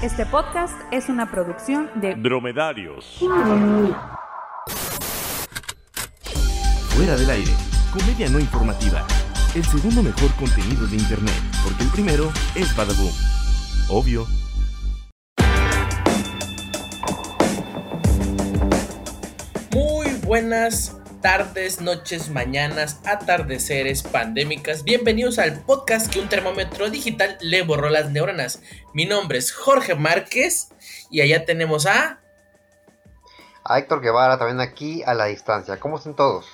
[0.00, 3.18] Este podcast es una producción de Dromedarios.
[6.90, 7.50] Fuera del aire,
[7.92, 9.04] comedia no informativa.
[9.56, 11.34] El segundo mejor contenido de internet,
[11.64, 13.10] porque el primero es Badaboom.
[13.90, 14.24] Obvio.
[19.74, 24.84] Muy buenas tardes, noches, mañanas, atardeceres, pandémicas.
[24.84, 28.62] Bienvenidos al podcast que un termómetro digital le borró las neuronas.
[28.94, 30.68] Mi nombre es Jorge Márquez
[31.10, 32.20] y allá tenemos a...
[33.64, 35.78] A Héctor Guevara también aquí a la distancia.
[35.80, 36.46] ¿Cómo están todos?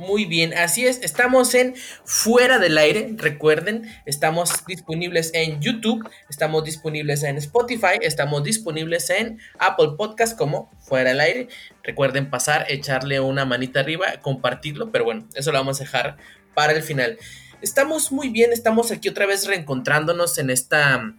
[0.00, 1.74] Muy bien, así es, estamos en
[2.06, 9.38] Fuera del Aire, recuerden, estamos disponibles en YouTube, estamos disponibles en Spotify, estamos disponibles en
[9.58, 11.48] Apple Podcast como Fuera del Aire.
[11.82, 16.16] Recuerden pasar, echarle una manita arriba, compartirlo, pero bueno, eso lo vamos a dejar
[16.54, 17.18] para el final.
[17.60, 21.12] Estamos muy bien, estamos aquí otra vez reencontrándonos en esta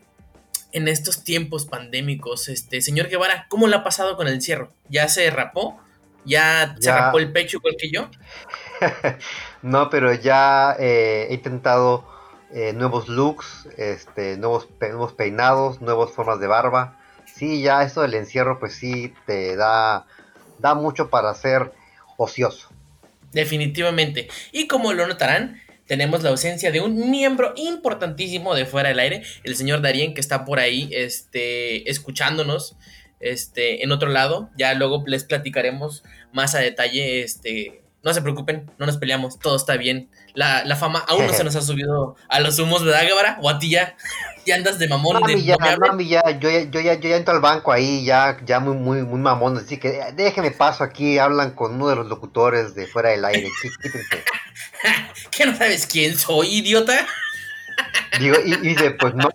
[0.72, 2.48] en estos tiempos pandémicos.
[2.48, 4.74] Este, señor Guevara, ¿cómo le ha pasado con el encierro?
[4.90, 5.80] ¿Ya se rapó?
[6.26, 6.98] ¿Ya, se Ya.
[6.98, 8.10] rapó el pecho igual que yo?
[9.62, 12.06] no, pero ya eh, he intentado
[12.54, 16.98] eh, nuevos looks, este, nuevos, pe- nuevos peinados, nuevas formas de barba.
[17.26, 20.06] Sí, ya esto del encierro, pues sí, te da,
[20.60, 21.72] da mucho para ser
[22.18, 22.70] ocioso.
[23.32, 24.28] Definitivamente.
[24.52, 29.24] Y como lo notarán, tenemos la ausencia de un miembro importantísimo de Fuera del Aire,
[29.44, 32.76] el señor Darien, que está por ahí este, escuchándonos
[33.20, 34.50] este, en otro lado.
[34.58, 37.24] Ya luego les platicaremos más a detalle.
[37.24, 40.10] Este, no se preocupen, no nos peleamos, todo está bien.
[40.34, 43.38] La, la fama aún no se nos ha subido a los humos, ¿verdad, Guevara?
[43.42, 43.96] O a ti ya,
[44.46, 45.18] ya andas de mamón.
[45.24, 48.04] A de, ya, no mí ya, yo, yo, ya, yo ya entro al banco ahí,
[48.06, 51.90] ya, ya muy, muy, muy mamón, así que eh, déjeme paso aquí, hablan con uno
[51.90, 54.24] de los locutores de fuera del aire, quí- quítense.
[55.32, 57.06] ¿Qué no sabes quién soy, idiota?
[58.20, 59.30] Digo, y, y dice, pues no.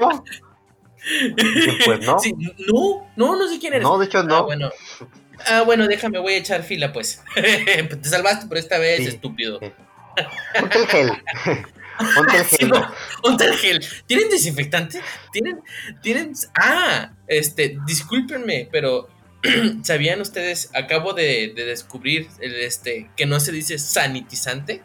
[1.37, 2.19] Dice, pues no.
[2.19, 2.33] Sí,
[2.67, 3.85] no, no, no sé quién eres.
[3.85, 4.45] No, de hecho Ah, no.
[4.45, 4.71] bueno.
[5.47, 7.23] Ah, bueno, déjame, voy a echar fila, pues.
[7.35, 9.09] Te salvaste por esta vez, Sí.
[9.09, 9.61] estúpido.
[10.59, 11.13] Ponte el gel.
[12.15, 12.69] Ponte el Sí, gel.
[12.71, 13.85] no, ponte el gel.
[14.07, 15.01] ¿Tienen desinfectante?
[15.33, 15.61] ¿Tienen,
[16.03, 16.33] tienen...
[16.55, 19.09] Ah, este, discúlpenme, pero...
[19.83, 20.71] ¿Sabían ustedes?
[20.75, 24.83] Acabo de, de descubrir el, este, que no se dice sanitizante.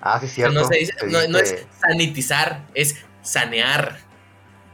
[0.00, 0.52] Ah, sí, cierto.
[0.54, 3.98] no, se dice, Se no, no es dice- sanitizar, es sanear.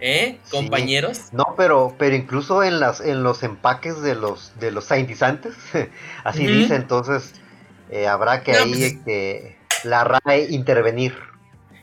[0.04, 0.50] ¿Eh, Sí.
[0.50, 1.20] compañeros?
[1.32, 5.54] No, pero, pero incluso en las, en los empaques de los, de los sanitizantes,
[6.24, 7.34] así dice, entonces
[7.90, 11.14] eh, habrá que No, ahí pues- que la RAE intervenir.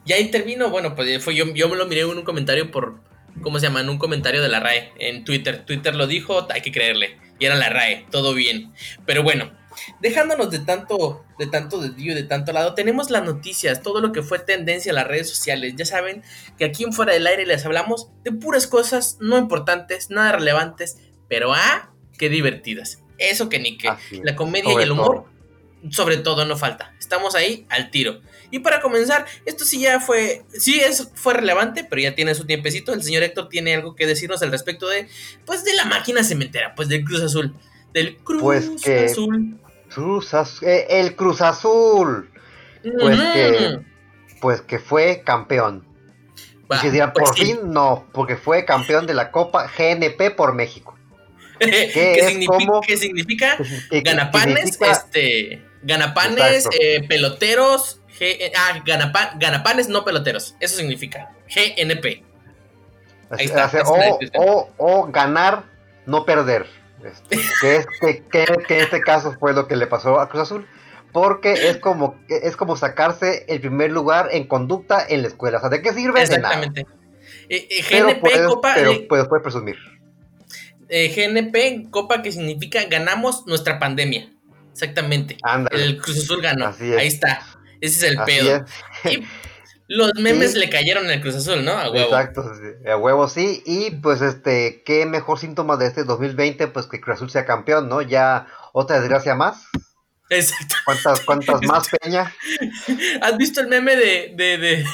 [0.05, 2.95] Ya intervino, bueno, pues fue yo, yo me lo miré en un comentario por,
[3.41, 3.81] ¿cómo se llama?
[3.81, 5.65] En un comentario de la RAE en Twitter.
[5.65, 7.17] Twitter lo dijo, hay que creerle.
[7.39, 8.73] Y era la RAE, todo bien.
[9.05, 9.51] Pero bueno,
[9.99, 14.23] dejándonos de tanto, de tanto desvío, de tanto lado, tenemos las noticias, todo lo que
[14.23, 15.73] fue tendencia en las redes sociales.
[15.75, 16.23] Ya saben
[16.57, 20.97] que aquí en Fuera del Aire les hablamos de puras cosas no importantes, nada relevantes,
[21.27, 22.99] pero ah, qué divertidas.
[23.17, 23.89] Eso que ni que.
[23.89, 25.25] Así es, La comedia y el humor
[25.91, 26.93] sobre todo no falta.
[26.99, 28.21] Estamos ahí al tiro.
[28.51, 32.45] Y para comenzar, esto sí ya fue, sí es, fue relevante, pero ya tiene su
[32.45, 32.93] tiempecito.
[32.93, 35.07] El señor Héctor tiene algo que decirnos al respecto de,
[35.45, 37.53] pues, de la máquina cementera, pues, del Cruz Azul.
[37.93, 39.57] Del Cruz Pues que- Azul.
[39.99, 40.33] Cruz
[40.63, 42.31] eh, el Cruz Azul,
[42.99, 43.79] pues que-
[44.41, 45.85] pues que fue campeón.
[46.71, 47.45] Va, y que dirán, pues por sí.
[47.45, 50.95] fin no, porque fue campeón de la Copa GNP por México.
[51.59, 53.57] ¿Qué, es significa, como- qué significa?
[53.91, 61.31] Ganapanes, significa- este, ganapanes, eh, peloteros, G- eh, ah, ganapa- ganapanes no peloteros, eso significa
[61.53, 62.23] GNP.
[63.31, 63.69] ahí está,
[64.37, 65.63] o- o ganar,
[66.05, 66.65] no perder.
[67.03, 68.23] Este, que, es, que,
[68.67, 70.67] que- este caso fue lo que le pasó a Cruz Azul.
[71.11, 75.57] Porque es como, es como sacarse el primer lugar en conducta en la escuela.
[75.57, 76.23] O sea, ¿de qué sirve?
[76.25, 76.53] De nada.
[76.63, 76.85] Exactamente.
[77.49, 79.77] Eh, eh, Pero GNP, Copa, pero eh, puedes, puedes presumir.
[80.87, 84.29] GNP, Copa que significa ganamos nuestra pandemia.
[84.71, 85.37] Exactamente.
[85.43, 85.83] Ándale.
[85.83, 86.67] El Cruz Azul ganó.
[86.67, 86.97] Así es.
[86.97, 87.41] Ahí está.
[87.81, 88.65] Ese es el Así pedo.
[89.05, 89.13] es.
[89.13, 89.27] Y
[89.89, 90.59] los memes Sí.
[90.59, 91.71] le cayeron al Cruz Azul, ¿no?
[91.73, 92.05] A huevo.
[92.05, 92.43] Exacto,
[92.87, 93.61] a huevo sí.
[93.65, 97.89] Y pues este, qué mejor síntoma de este 2020, pues que Cruz Azul sea campeón,
[97.89, 98.01] ¿no?
[98.01, 99.65] Ya otra desgracia más.
[100.31, 100.75] Exacto.
[100.85, 102.31] ¿Cuántas, cuántas más, Peña?
[103.21, 104.85] ¿Has visto el meme de, de, de,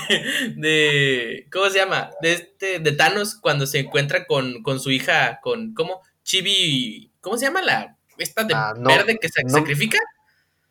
[0.55, 2.09] de- ¿cómo se llama?
[2.21, 6.01] De este, de Thanos cuando se encuentra con, con su hija, con, ¿cómo?
[6.23, 9.49] Chibi, ¿cómo se llama la, esta de Ah, no, verde que se no.
[9.49, 9.97] sacrifica?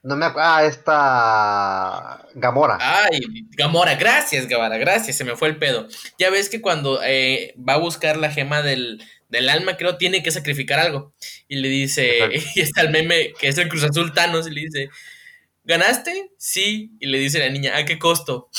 [0.04, 2.76] No me Ah, esta Gamora.
[2.78, 3.20] Ay,
[3.56, 5.88] Gamora, gracias, Gamora, gracias, se me fue el pedo.
[6.18, 10.22] Ya ves que cuando eh, va a buscar la gema del, del alma, creo, tiene
[10.22, 11.14] que sacrificar algo.
[11.48, 12.50] Y le dice, Exacto.
[12.54, 14.90] y está el meme, que es el Cruz Azul Thanos, y le dice,
[15.64, 16.32] ¿ganaste?
[16.36, 16.92] Sí.
[17.00, 18.50] Y le dice la niña, ¿a qué costo?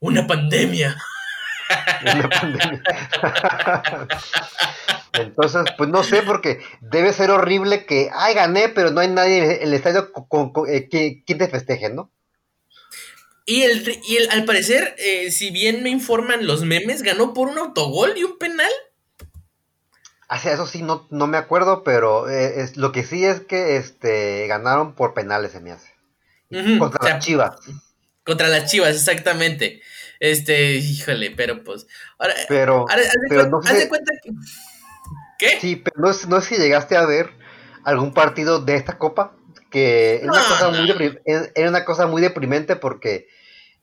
[0.00, 0.96] Una pandemia.
[2.02, 2.82] Una pandemia.
[5.14, 9.56] Entonces, pues no sé, porque debe ser horrible que, ay, gané, pero no hay nadie
[9.56, 12.10] en el estadio con, con- eh, que, quien te festeje, ¿no?
[13.46, 17.48] Y, el, y el- al parecer, eh, si bien me informan los memes, ganó por
[17.48, 18.70] un autogol y un penal.
[20.42, 23.76] Sea, eso sí, no, no me acuerdo, pero eh, es, lo que sí es que
[23.76, 25.92] este ganaron por penales, se me hace.
[26.78, 27.56] Contra o sea, las Chivas.
[28.24, 29.82] Contra las chivas, exactamente.
[30.18, 31.86] Este, híjole, pero pues.
[32.18, 34.30] Ahora, Pero, ahora, haz de pero cuen- no haz de sé, cuenta que.
[35.38, 35.58] ¿Qué?
[35.60, 37.30] sí, pero no, es- no sé si llegaste a ver
[37.84, 39.32] algún partido de esta copa,
[39.70, 41.20] que era una, cosa, muy deprim-
[41.54, 43.26] era- una cosa muy deprimente porque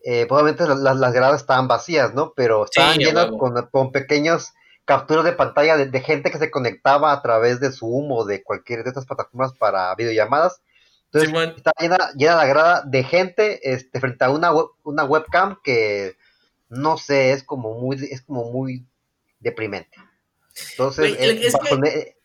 [0.04, 2.34] eh, probablemente las, las- las gradas estaban vacías, ¿no?
[2.36, 4.54] Pero estaban llenas con, con pequeños
[4.86, 8.42] capturas de pantalla de, de gente que se conectaba a través de Zoom o de
[8.44, 10.62] cualquier de estas plataformas para videollamadas.
[11.06, 15.60] Entonces, está llena, llena la grada de gente este, frente a una, web- una webcam
[15.64, 16.16] que
[16.70, 18.86] no sé, es como muy, es como muy
[19.40, 19.98] deprimente.
[20.72, 22.16] Entonces, el- eh, es que- eh,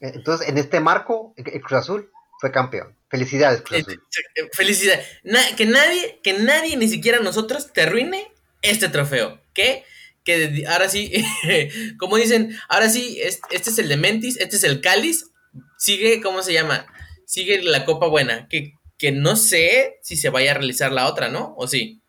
[0.00, 2.10] entonces en este marco, el el Cruz Azul
[2.40, 2.94] fue campeón.
[3.08, 4.02] Felicidades, Cruz Azul.
[4.36, 5.00] eh, Felicidad.
[5.24, 8.30] Na- que nadie, que nadie, ni siquiera nosotros, te arruine
[8.62, 9.40] este trofeo.
[9.54, 9.84] ¿Qué?
[10.24, 11.12] Que ahora sí,
[11.98, 15.30] como dicen, ahora sí, es- este es el de Mentis, este es el Cáliz.
[15.78, 16.86] Sigue, ¿cómo se llama?
[17.26, 18.48] Sigue la Copa Buena.
[18.48, 21.54] Que, que no sé si se vaya a realizar la otra, ¿no?
[21.56, 22.00] ¿O sí?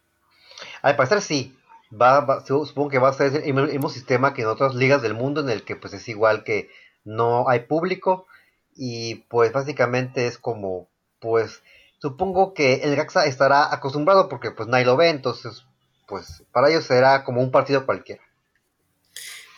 [0.81, 1.53] Al parecer sí.
[1.91, 5.01] Va, va- su- supongo que va a ser el mismo sistema que en otras ligas
[5.01, 6.69] del mundo en el que pues es igual que
[7.05, 8.27] no hay público
[8.75, 10.87] y pues básicamente es como
[11.19, 11.63] pues
[11.99, 15.65] supongo que el Gaxa estará acostumbrado porque pues nadie lo ve entonces
[16.07, 18.23] pues para ellos será como un partido cualquiera.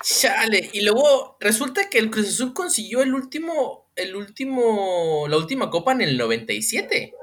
[0.04, 0.70] Chale.
[0.74, 5.92] Y luego resulta que el Cruz Azul consiguió el último, el último, la última copa
[5.92, 7.14] en el 97.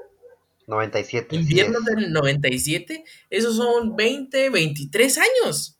[0.66, 1.36] 97.
[1.36, 1.84] así Invierno es.
[1.84, 5.78] del 97, esos son 20, 23 años.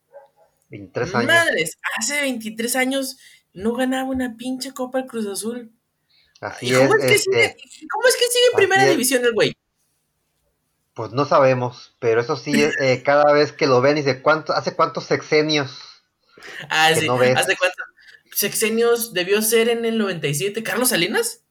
[0.70, 1.26] 23 años.
[1.26, 3.16] Madres, hace 23 años
[3.52, 5.72] no ganaba una pinche Copa el Cruz Azul.
[6.40, 7.56] Así ¿Y cómo, es, es que este, sigue,
[7.90, 8.90] ¿Cómo es que sigue en primera es.
[8.90, 9.56] división el güey?
[10.94, 14.74] pues no sabemos, pero eso sí, eh, cada vez que lo ven dice, ¿cuánto, ¿hace
[14.74, 15.78] cuántos sexenios?
[16.70, 17.36] Ah, Que sí, no ves.
[17.36, 17.76] ¿hace cuánto?
[18.32, 20.62] Sexenios debió ser en el 97.
[20.62, 21.42] ¿Carlos Salinas?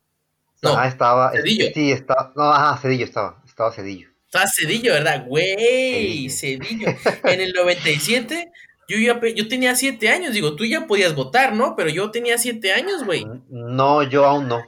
[0.74, 1.66] No, ah, estaba, Cedillo.
[1.74, 4.10] sí, estaba, no, ajá, Cedillo estaba, estaba Cedillo.
[4.26, 5.26] estaba Cedillo, ¿verdad?
[5.28, 6.90] Güey, Cedillo.
[7.24, 8.52] En el 97,
[8.88, 10.34] yo, ya, yo tenía 7 años.
[10.34, 11.76] Digo, tú ya podías votar, ¿no?
[11.76, 13.26] Pero yo tenía 7 años, güey.
[13.50, 14.62] No, yo aún no.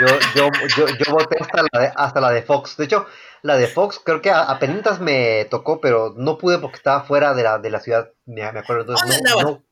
[0.00, 2.76] Yo, yo, yo, yo voté hasta la, de, hasta la de Fox.
[2.76, 3.06] De hecho,
[3.42, 7.32] la de Fox creo que a- apenas me tocó, pero no pude porque estaba fuera
[7.34, 8.80] de la, de la ciudad, me, me acuerdo.
[8.82, 9.64] Entonces, ¿Dónde no-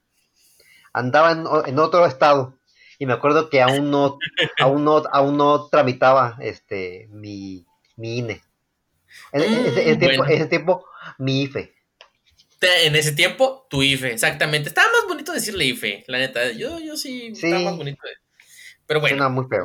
[0.92, 2.56] andaba en, o- en otro estado
[3.02, 4.16] y me acuerdo que aún no,
[4.60, 7.66] aún no, aún no tramitaba este mi,
[7.96, 8.40] mi INE.
[9.32, 10.24] En, ese, ese tiempo, bueno.
[10.32, 10.84] ese tiempo,
[11.18, 11.74] mi IFE.
[12.84, 14.68] En ese tiempo, tu IFE, exactamente.
[14.68, 16.52] Estaba más bonito decirle IFE, la neta.
[16.52, 17.46] Yo, yo sí, Sí.
[17.46, 17.98] estaba más bonito.
[18.86, 19.64] Pero bueno, Suena muy feo.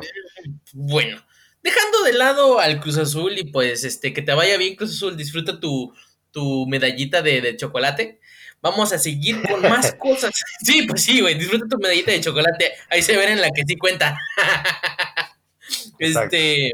[0.72, 1.24] bueno.
[1.62, 5.16] Dejando de lado al Cruz Azul y pues este que te vaya bien Cruz Azul,
[5.16, 5.94] disfruta tu,
[6.32, 8.18] tu medallita de, de chocolate.
[8.60, 10.32] Vamos a seguir con más cosas.
[10.62, 12.72] Sí, pues sí, güey, disfruta tu medallita de chocolate.
[12.90, 14.18] Ahí se ven en la que sí cuenta.
[15.98, 16.36] Exacto.
[16.36, 16.72] este,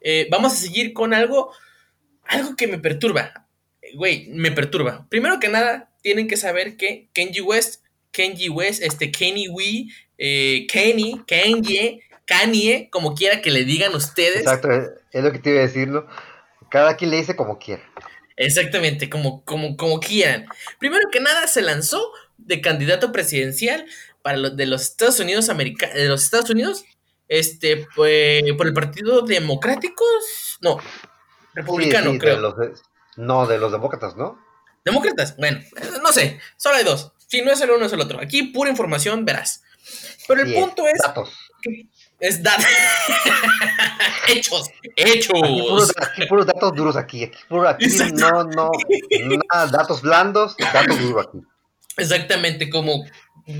[0.00, 1.52] eh, vamos a seguir con algo,
[2.24, 3.46] algo que me perturba.
[3.94, 5.06] Güey, me perturba.
[5.08, 10.66] Primero que nada, tienen que saber que Kenji West, Kenji West, este Kenny Wee, eh,
[10.70, 14.42] Kenny, Kanye, Kanye, como quiera que le digan ustedes.
[14.42, 16.06] Exacto, es es lo que te iba a decir, ¿no?
[16.70, 17.82] Cada quien le dice como quiera.
[18.38, 20.46] Exactamente, como, como, como quieran.
[20.78, 23.84] Primero que nada, se lanzó de candidato presidencial
[24.22, 26.84] para los de los Estados Unidos America de los Estados Unidos,
[27.28, 30.04] este, pues, por el Partido Democrático,
[30.60, 30.78] no,
[31.54, 32.36] republicano, Sí, sí, creo.
[32.36, 32.82] De los,
[33.16, 34.38] no, de los demócratas, ¿no?
[34.84, 35.60] Demócratas, bueno,
[36.02, 37.12] no sé, solo hay dos.
[37.26, 38.20] Si no es el uno, es el otro.
[38.20, 39.62] Aquí pura información, verás.
[40.26, 41.30] Pero el Sí, punto es, Datos.
[42.20, 42.58] Es dar
[44.28, 45.94] hechos, Aquí puros, hechos.
[45.98, 47.24] aquí puros datos duros aquí.
[47.24, 48.70] Aquí, puro, aquí no, no,
[49.50, 51.38] nada, datos blandos, datos duros aquí.
[51.96, 53.04] Exactamente, como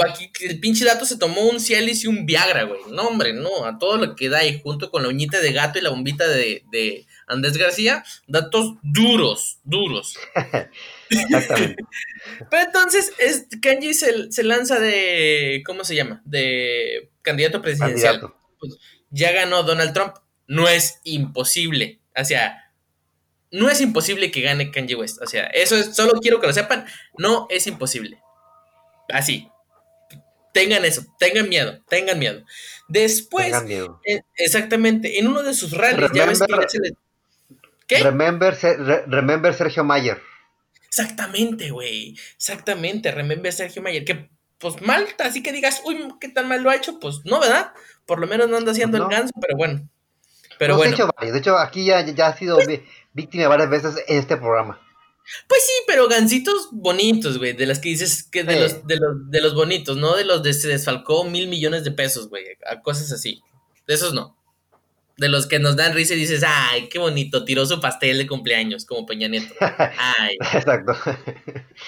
[0.06, 2.80] aquí, el pinche dato se tomó un Cialis y un Viagra, güey.
[2.90, 5.78] No, hombre, no, a todo lo que da y junto con la uñita de gato
[5.78, 10.16] y la bombita de, de Andrés García, datos duros, duros.
[11.10, 11.82] Exactamente.
[12.50, 16.22] Pero entonces, es, Kanji se, se lanza de, ¿cómo se llama?
[16.24, 18.20] De candidato presidencial.
[18.20, 18.37] Candidato.
[19.10, 20.14] Ya ganó Donald Trump.
[20.46, 22.00] No es imposible.
[22.16, 22.70] O sea,
[23.50, 25.20] no es imposible que gane Kanye West.
[25.22, 26.86] O sea, eso es, solo quiero que lo sepan.
[27.16, 28.20] No es imposible.
[29.08, 29.48] Así.
[30.54, 32.42] Tengan eso, tengan miedo, tengan miedo.
[32.88, 34.00] Después, Tengan miedo.
[34.04, 36.78] eh, exactamente, en uno de sus rallies, ya ves que ya se
[37.86, 38.02] ¿Qué?
[38.02, 40.20] Remember, re- remember Sergio Mayer.
[40.86, 42.18] Exactamente, güey.
[42.34, 43.12] Exactamente.
[43.12, 44.04] Remember Sergio Mayer.
[44.04, 46.98] Que, pues mal, así que digas, uy, ¿qué tan mal lo ha hecho?
[47.00, 47.72] Pues no, ¿verdad?
[48.06, 49.14] Por lo menos no anda haciendo Pues no.
[49.14, 49.88] el ganso, pero bueno.
[50.58, 50.94] Pero No, bueno.
[50.94, 51.34] hecho varios.
[51.34, 54.80] De hecho, aquí ya, ya ha sido vi- víctima varias veces en este programa.
[55.46, 57.52] Pues sí, pero gancitos bonitos, güey.
[57.52, 58.60] De las que dices que de, Sí.
[58.60, 61.90] los, de, los, de los bonitos, no de los de se desfalcó mil millones de
[61.90, 62.44] pesos, güey.
[62.66, 63.42] A cosas así.
[63.86, 64.37] De esos no.
[65.18, 68.26] De los que nos dan risa y dices, ay, qué bonito, tiró su pastel de
[68.26, 69.52] cumpleaños, como Peña Nieto.
[69.60, 70.36] Ay.
[70.54, 70.92] Exacto.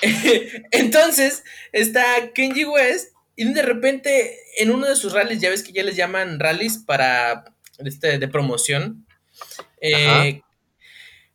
[0.73, 5.73] Entonces, está Kenji West y de repente en uno de sus rallies, ya ves que
[5.73, 7.45] ya les llaman rallies para
[7.79, 9.07] este, de promoción,
[9.81, 10.43] eh,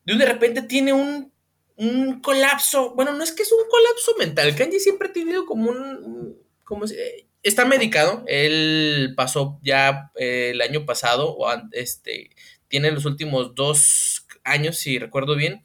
[0.04, 1.32] de un de repente tiene un,
[1.78, 5.72] un colapso, bueno, no es que es un colapso mental, Kenji siempre ha tenido como
[5.72, 12.32] un, como se- está medicado, él pasó ya eh, el año pasado, o este,
[12.68, 15.64] tiene los últimos dos años, si recuerdo bien,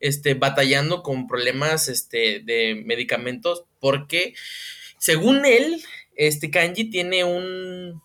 [0.00, 4.34] este, batallando con problemas este, de medicamentos porque,
[4.98, 5.84] según él,
[6.16, 8.02] este Kanji tiene un,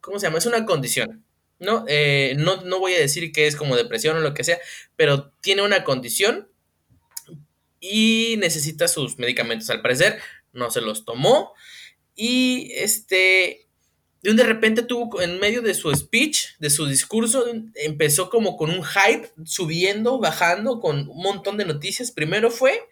[0.00, 0.38] ¿cómo se llama?
[0.38, 1.26] Es una condición,
[1.58, 1.84] ¿no?
[1.86, 4.58] Eh, no, no voy a decir que es como depresión o lo que sea,
[4.96, 6.48] pero tiene una condición
[7.78, 9.68] y necesita sus medicamentos.
[9.68, 10.18] Al parecer,
[10.54, 11.52] no se los tomó
[12.14, 13.66] y este,
[14.22, 18.56] de un de repente tuvo en medio de su speech, de su discurso, empezó como
[18.56, 22.10] con un hype, subiendo, bajando, con un montón de noticias.
[22.10, 22.88] Primero fue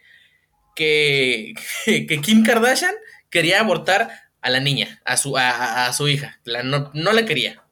[0.75, 2.95] que, que Kim Kardashian
[3.31, 4.11] quería abortar
[4.41, 6.41] a la niña, a su, a, a su hija.
[6.45, 7.65] La, no, no, la quería.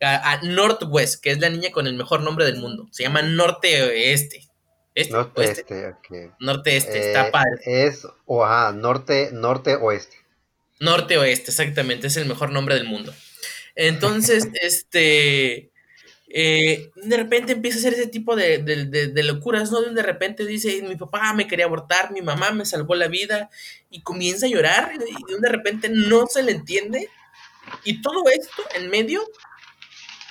[0.00, 2.88] A, a, Northwest, que es la niña con el mejor nombre del mundo.
[2.90, 4.48] Se llama Norte Este.
[4.94, 5.60] Este, norte oeste.
[5.60, 6.30] Este, okay.
[6.38, 7.60] Norte Este, eh, está padre.
[7.64, 10.16] Es, o ajá, norte, norte oeste.
[10.82, 13.14] Norte Oeste, exactamente, es el mejor nombre del mundo.
[13.76, 15.70] Entonces, este,
[16.28, 19.80] eh, de repente empieza a hacer ese tipo de, de, de, de, locuras, ¿no?
[19.80, 23.48] De repente dice, mi papá me quería abortar, mi mamá me salvó la vida,
[23.90, 27.08] y comienza a llorar, y de repente no se le entiende,
[27.84, 29.22] y todo esto en medio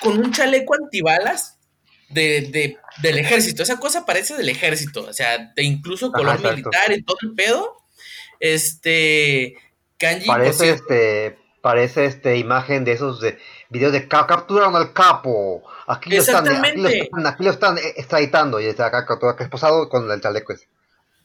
[0.02, 1.60] con un chaleco antibalas
[2.10, 3.64] de, de, del ejército.
[3.64, 7.36] Esa cosa parece del ejército, o sea, de incluso color Ajá, militar y todo el
[7.36, 7.78] pedo.
[8.42, 9.56] Este.
[10.02, 11.38] Kanji, parece pues, este.
[11.62, 13.38] Parece este imagen de esos de
[13.70, 15.62] videos de capturan al capo.
[15.86, 19.88] Aquí lo están, aquí lo están, aquí lo están extraditando y está acá todo esposado
[19.88, 20.66] con el chaleco ese.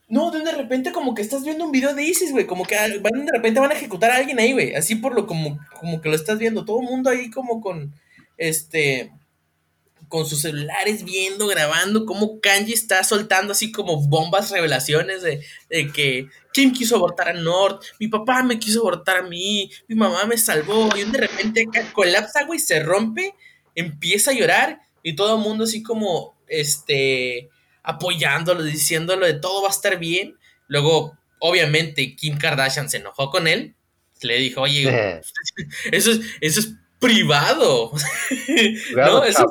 [0.09, 3.27] No, de repente como que estás viendo un video de ISIS, güey, como que van,
[3.27, 6.09] de repente van a ejecutar a alguien ahí, güey, así por lo como, como que
[6.09, 7.93] lo estás viendo, todo el mundo ahí como con,
[8.37, 9.11] este,
[10.09, 15.93] con sus celulares viendo, grabando, cómo Kanji está soltando así como bombas revelaciones de, de
[15.93, 20.25] que Kim quiso abortar a Nord, mi papá me quiso abortar a mí, mi mamá
[20.27, 23.35] me salvó, y de repente acá colapsa, güey, se rompe,
[23.75, 27.51] empieza a llorar, y todo el mundo así como, este,
[27.83, 30.37] apoyándolo, diciéndolo de todo va a estar bien.
[30.67, 33.77] Luego, obviamente, Kim Kardashian se enojó con él,
[34.23, 35.21] le dijo, oye,
[35.93, 37.93] eso es, eso es privado.
[38.93, 39.25] Claro, ¿No?
[39.25, 39.47] Eso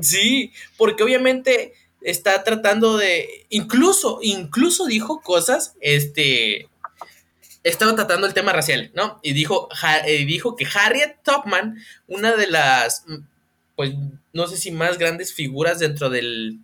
[0.00, 6.68] sí, porque obviamente está tratando de, incluso, incluso dijo cosas, este,
[7.64, 9.18] estaba tratando el tema racial, ¿no?
[9.22, 13.04] Y dijo, ja, eh, dijo que Harriet Tubman, una de las,
[13.74, 13.92] pues,
[14.32, 16.60] no sé si más grandes figuras dentro del,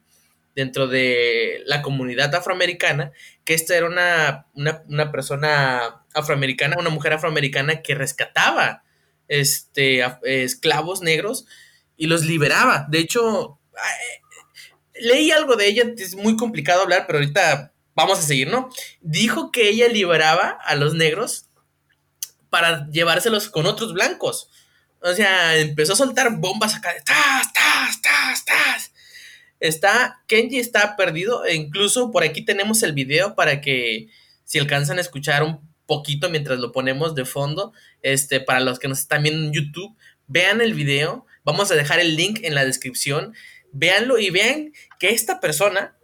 [0.54, 3.10] dentro de la comunidad afroamericana,
[3.44, 8.84] que esta era una, una, una persona afroamericana, una mujer afroamericana que rescataba
[9.28, 11.46] este, esclavos negros
[11.96, 12.86] y los liberaba.
[12.88, 13.58] De hecho,
[14.94, 18.70] leí algo de ella, es muy complicado hablar, pero ahorita vamos a seguir, ¿no?
[19.00, 21.46] Dijo que ella liberaba a los negros
[22.50, 24.50] para llevárselos con otros blancos.
[25.00, 28.92] O sea, empezó a soltar bombas acá tas, tas, tas, tas.
[29.58, 34.08] Está, Kenji está perdido, e incluso por aquí tenemos el video para que
[34.44, 37.72] si alcanzan a escuchar un poquito mientras lo ponemos de fondo,
[38.02, 39.96] este, para los que nos están viendo en YouTube,
[40.26, 43.34] vean el video, vamos a dejar el link en la descripción,
[43.72, 45.96] véanlo y vean que esta persona,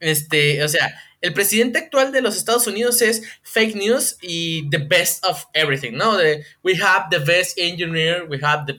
[0.00, 4.78] este, o sea, el presidente actual de los Estados Unidos es fake news y the
[4.78, 6.16] best of everything, ¿no?
[6.16, 8.78] De we have the best engineer, we have the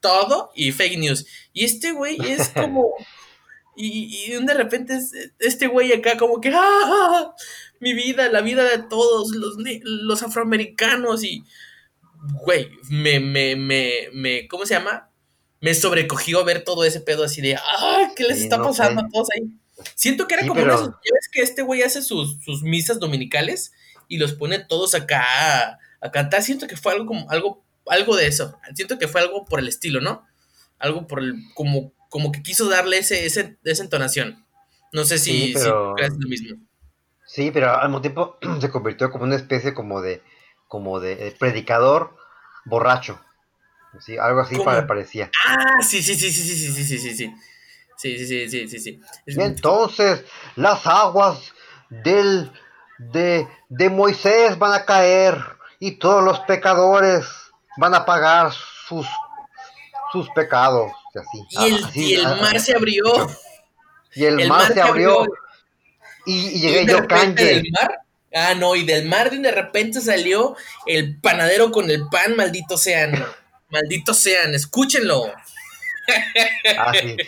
[0.00, 1.24] todo y fake news.
[1.52, 2.92] Y este güey es como
[3.76, 7.34] y, y, de repente es este güey acá como que ¡ah!
[7.80, 11.44] mi vida, la vida de todos los, los afroamericanos y
[12.44, 15.10] güey, me, me, me, me, ¿cómo se llama?
[15.64, 18.12] Me sobrecogió ver todo ese pedo así de ¡ah!
[18.14, 19.06] ¿Qué les sí, está no pasando sé.
[19.06, 19.48] a todos ahí?
[19.94, 20.78] Siento que era sí, como pero...
[20.78, 23.72] una ves que este güey hace sus, sus, misas dominicales
[24.06, 25.24] y los pone todos acá
[26.02, 26.42] a, cantar.
[26.42, 28.58] Siento que fue algo como algo, algo de eso.
[28.74, 30.26] Siento que fue algo por el estilo, ¿no?
[30.78, 34.44] Algo por el, como, como que quiso darle ese, ese, esa entonación.
[34.92, 35.92] No sé si, sí, pero...
[35.92, 36.58] si crees lo mismo.
[37.24, 40.22] Sí, pero al mismo tiempo se convirtió como una especie como de,
[40.68, 42.14] como de predicador
[42.66, 43.18] borracho.
[44.00, 45.30] Sí, algo así parecía.
[45.46, 47.34] Ah, sí, sí, sí, sí, sí, sí, sí, sí, sí, sí.
[47.96, 49.00] Sí, sí.
[49.26, 50.24] Y entonces
[50.56, 51.52] las aguas
[51.88, 52.50] del
[52.98, 55.38] de, de Moisés van a caer
[55.78, 57.26] y todos los pecadores
[57.76, 59.06] van a pagar sus
[60.12, 60.92] sus pecados.
[61.12, 63.04] Y, así, y el, así, y el ah, mar se abrió.
[64.14, 65.26] Y el, mar, se abrió.
[66.24, 68.00] Y, y llegué de yo, del mar.
[68.32, 73.24] Ah, no, y del mar de repente salió el panadero con el pan, maldito sean.
[73.74, 75.32] Maldito sean, escúchenlo.
[76.78, 77.16] Ah, sí.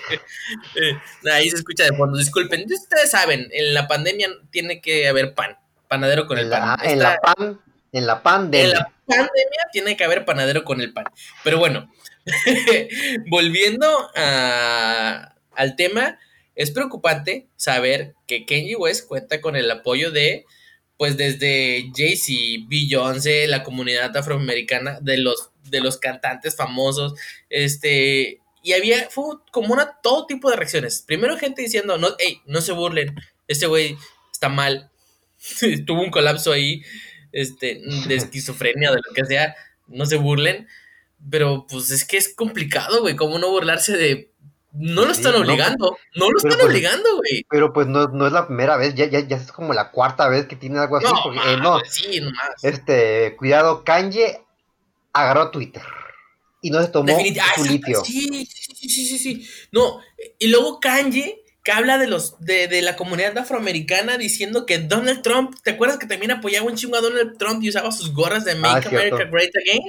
[0.76, 2.16] Eh, ahí se escucha de fondo.
[2.18, 5.56] Disculpen, ustedes saben, en la pandemia tiene que haber pan.
[5.88, 6.76] Panadero con el pan.
[6.80, 7.60] la, en la pan,
[7.92, 11.06] en la pan de en la pandemia tiene que haber panadero con el pan.
[11.42, 11.90] Pero bueno,
[13.28, 16.18] volviendo a- al tema,
[16.54, 20.44] es preocupante saber que Kanye West cuenta con el apoyo de,
[20.96, 27.14] pues desde Jay-Z, Beyoncé, la comunidad afroamericana, de los, de los cantantes famosos,
[27.50, 31.02] este, y había, fue como una, todo tipo de reacciones.
[31.06, 33.14] Primero gente diciendo, no, hey, no se burlen,
[33.46, 33.96] este güey
[34.32, 34.90] está mal,
[35.86, 36.82] tuvo un colapso ahí,
[37.32, 39.54] este, de esquizofrenia, de lo que sea,
[39.86, 40.66] no se burlen,
[41.30, 44.32] pero pues es que es complicado, güey, cómo no burlarse de...
[44.78, 47.46] No lo están no, obligando, no lo están pues- obligando, güey.
[47.48, 50.28] Pero pues no, no es la primera vez, ya, ya, ya es como la cuarta
[50.28, 51.06] vez que tiene algo así.
[51.06, 52.62] No, porque, eh, no, sí, nomás.
[52.62, 54.45] este, cuidado, Kanye
[55.20, 55.82] agarró Twitter
[56.62, 58.04] y no se tomó Definit- ah, su litio.
[58.04, 59.48] Sí, sí, sí, sí, sí.
[59.72, 60.00] No,
[60.38, 65.22] y luego Kanye, que habla de los de, de la comunidad afroamericana diciendo que Donald
[65.22, 68.44] Trump, ¿te acuerdas que también apoyaba un chingo a Donald Trump y usaba sus gorras
[68.44, 68.90] de Make Ah.
[68.90, 69.82] America Great Again?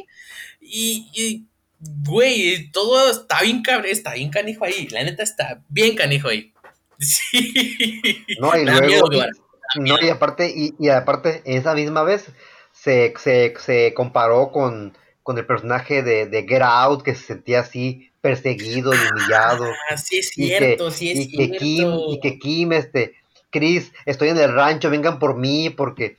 [0.59, 1.45] Y, y,
[1.79, 4.87] güey, todo está bien cabrón, está bien canijo ahí.
[4.89, 6.53] La neta está bien canijo ahí.
[6.99, 8.25] Sí.
[8.39, 9.27] No, y da luego, miedo,
[9.75, 12.25] no, y aparte, y, y aparte, esa misma vez
[12.73, 17.59] se, se, se comparó con, con el personaje de, de Get Out, que se sentía
[17.59, 19.65] así perseguido y humillado.
[19.89, 21.57] Ah, sí es y que, cierto, sí es y que cierto.
[21.59, 23.13] Kim, y que Kim, este,
[23.49, 26.15] Chris, estoy en el rancho, vengan por mí, porque,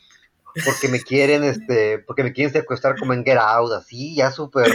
[0.62, 4.70] porque me quieren, este, porque me quieren secuestrar como en Get Out, así, ya súper.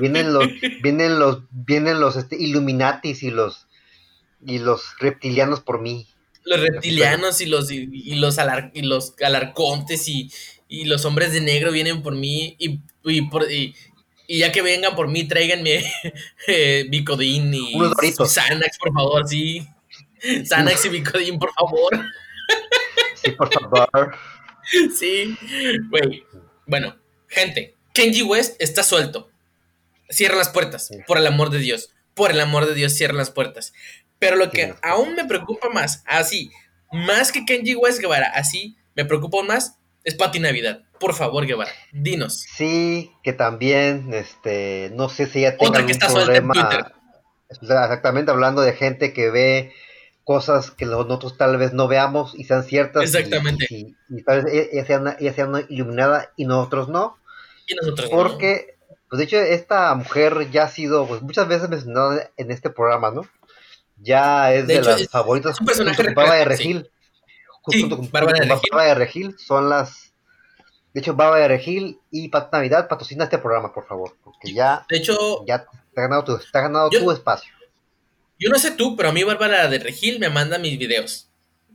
[0.00, 0.48] Vienen los,
[0.82, 3.68] vienen los, vienen los este, Illuminatis y los
[4.44, 6.08] y los reptilianos por mí.
[6.42, 10.32] los reptilianos y los y, y los alar- y los alarcontes y,
[10.68, 13.74] y los hombres de negro vienen por mí y, y por y,
[14.26, 15.82] y ya que vengan por mí tráiganme
[16.46, 19.66] eh, Bicodín y, Xanax por favor sí.
[20.48, 21.98] Xanax y Bicodín por favor.
[23.14, 24.16] Sí, por favor.
[24.96, 25.36] sí
[25.88, 26.24] güey.
[26.66, 26.96] Bueno
[27.28, 29.30] gente Kenji West está suelto.
[30.10, 31.90] Cierra las puertas por el amor de Dios.
[32.14, 33.72] Por el amor de Dios cierra las puertas.
[34.18, 36.50] Pero lo que aún me preocupa más, así,
[36.92, 39.77] más que Kenji West Guevara, así, me preocupa aún más,
[40.08, 40.80] es Pati Navidad.
[40.98, 42.40] Por favor, Guevara, dinos.
[42.40, 46.54] Sí, que también, este, no sé si ya tengan Otra que suelta en problema.
[46.54, 46.92] Twitter.
[47.50, 49.72] Exactamente, hablando de gente que ve
[50.24, 53.04] cosas que nosotros tal vez no veamos y sean ciertas.
[53.04, 53.66] Exactamente.
[53.70, 57.16] Y, y tal vez ella sea, una, ella sea una iluminada y nosotros no.
[57.66, 58.16] Y nosotros no.
[58.16, 58.76] Porque,
[59.08, 63.10] pues de hecho, esta mujer ya ha sido pues, muchas veces mencionada en este programa,
[63.10, 63.22] ¿no?
[64.00, 66.82] Ya es De de, hecho, las es- favoritas es un personaje de Regil.
[66.82, 66.90] Sí,
[67.62, 68.60] Junto con Bárbara de con.
[68.70, 70.12] Bárbara de Regil son las...
[70.94, 74.84] De hecho, Bárbara de Regil y Pat Navidad patrocina este programa, por favor, porque ya,
[74.88, 77.52] De hecho, ya te ha ganado tu, te ha ganado Yo- tu espacio.
[78.38, 81.28] yo no sé tú, pero a mí Bárbara de Regil me manda mis videos.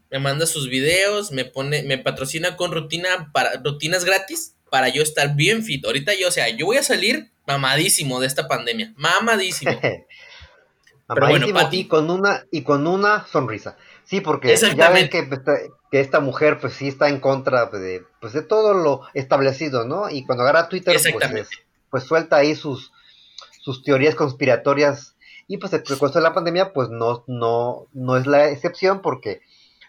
[0.09, 5.01] Me manda sus videos, me pone, me patrocina con rutina para rutinas gratis para yo
[5.03, 5.83] estar bien fit.
[5.85, 8.93] Ahorita yo, o sea, yo voy a salir mamadísimo de esta pandemia.
[8.95, 9.71] Mamadísimo.
[11.07, 13.77] Pero bueno, y con una y con una sonrisa.
[14.05, 15.59] Sí, porque ya ven que, pues, esta-
[15.91, 20.09] que esta mujer pues sí está en contra de, pues, de todo lo establecido, ¿no?
[20.09, 21.49] Y cuando agarra Twitter pues, es-
[21.89, 22.91] pues suelta ahí sus
[23.61, 25.15] sus teorías conspiratorias
[25.47, 29.41] y pues el costo de la pandemia pues no no no es la excepción porque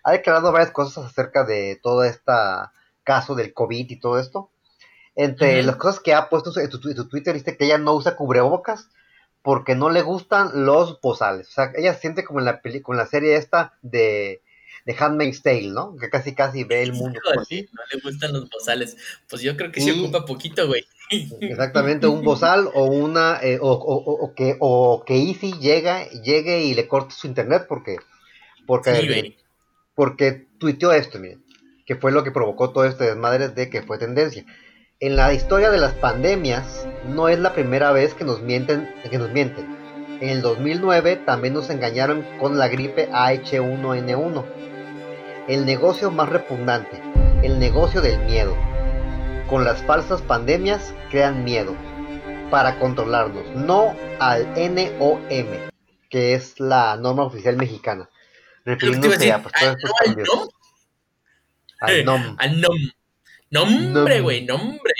[0.02, 2.32] ha declarado varias cosas acerca de todo este
[3.04, 4.50] caso del COVID y todo esto.
[5.16, 7.94] Entre las cosas que ha puesto en tu, en tu Twitter, dice que ella no
[7.94, 8.90] usa cubrebocas
[9.44, 11.48] porque no le gustan los bozales.
[11.50, 14.40] O sea, ella se siente como en la película, en la serie esta de,
[14.86, 15.94] de Handmaid's Tale, ¿no?
[16.00, 17.68] Que casi casi ve el mundo como así.
[17.72, 18.96] no le gustan los bozales.
[19.28, 20.84] Pues yo creo que Y- ocupa poquito, güey.
[21.40, 26.62] Exactamente, un bozal o una eh, o, o- o- que o que Easy llega, llegue
[26.62, 27.98] y le corte su internet porque
[28.66, 29.36] porque Sí,
[29.94, 31.44] porque tuiteó esto, miren,
[31.84, 34.46] que fue lo que provocó todo este desmadre de que fue tendencia.
[35.04, 39.18] En la historia de las pandemias no es la primera vez que nos mienten, que
[39.18, 39.66] nos mienten.
[40.22, 44.44] En el 2009 también nos engañaron con la gripe H1N1.
[45.46, 47.02] el negocio más repugnante,
[47.42, 48.56] el negocio del miedo.
[49.50, 51.76] Con las falsas pandemias crean miedo
[52.50, 55.20] para controlarnos, no al NOM,
[56.08, 58.08] que es la norma oficial mexicana.
[58.64, 60.48] Refiriéndose a pues, todos estos cambios.
[61.80, 62.36] Al NOM.
[62.38, 62.76] Al NOM.
[63.54, 64.92] Nombre, güey, nombre.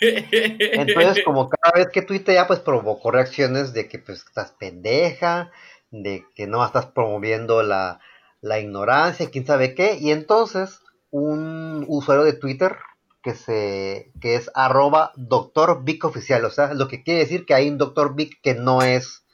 [0.00, 5.50] Entonces, como cada vez que tuitea, pues provocó reacciones de que pues estás pendeja,
[5.90, 8.00] de que no estás promoviendo la,
[8.40, 9.96] la ignorancia, quién sabe qué.
[10.00, 12.76] Y entonces, un usuario de Twitter
[13.22, 17.54] que se que es arroba doctor Vic oficial, o sea, lo que quiere decir que
[17.54, 19.24] hay un doctor Vic que no es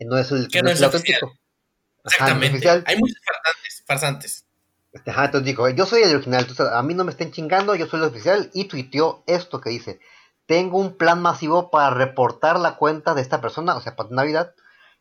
[0.00, 1.34] no es el, que no, es el auténtico.
[2.04, 2.68] Exactamente.
[2.68, 4.47] hay muchos farsantes, farsantes.
[4.92, 8.00] Este, dijo, yo soy el original, entonces a mí no me estén chingando, yo soy
[8.00, 10.00] el oficial, y tuiteó esto que dice,
[10.46, 14.54] tengo un plan masivo para reportar la cuenta de esta persona, o sea, para Navidad,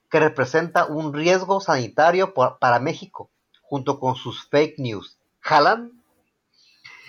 [0.10, 5.17] que representa un riesgo sanitario para México, junto con sus fake news.
[5.39, 5.91] ¿Jalan?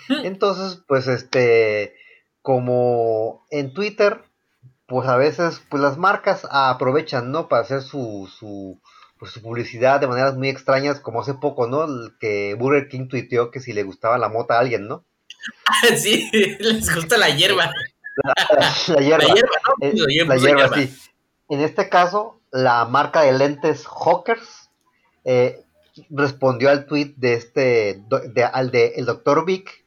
[0.07, 0.25] Hmm.
[0.25, 1.95] Entonces, pues este,
[2.41, 4.23] como en Twitter,
[4.87, 7.47] pues a veces, pues las marcas aprovechan, ¿no?
[7.47, 8.81] Para hacer su, su,
[9.19, 11.85] pues, su publicidad de maneras muy extrañas, como hace poco, ¿no?
[12.19, 15.03] que Burger King tuiteó que si le gustaba la mota a alguien, ¿no?
[15.97, 16.29] sí,
[16.59, 17.71] les gusta la hierba.
[18.87, 19.35] La, hierba.
[20.27, 21.09] La hierba, eh, sí.
[21.49, 24.69] En este caso, la marca de lentes Hawkers
[25.25, 25.63] eh,
[26.09, 29.85] respondió al tweet de este, de, al de el doctor Vic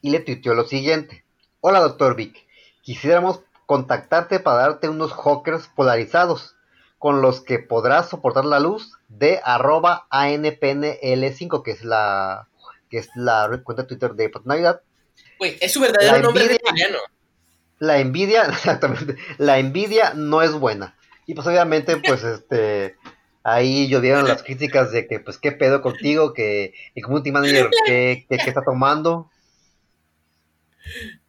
[0.00, 1.24] y le tuiteó lo siguiente.
[1.60, 2.46] Hola doctor Vic,
[2.82, 6.56] quisiéramos contactarte para darte unos Hawkers polarizados
[7.02, 12.46] con los que podrás soportar la luz de arroba ANPNL5, que es la
[12.88, 14.82] que es la cuenta de Twitter de Navidad.
[15.40, 16.60] es su verdadero nombre de
[17.80, 20.96] La envidia, exactamente, la envidia no es buena.
[21.26, 22.94] Y pues obviamente, pues este,
[23.42, 28.26] ahí llovieron las críticas de que, pues, qué pedo contigo, que el community manager, ¿qué,
[28.28, 29.28] qué, está tomando?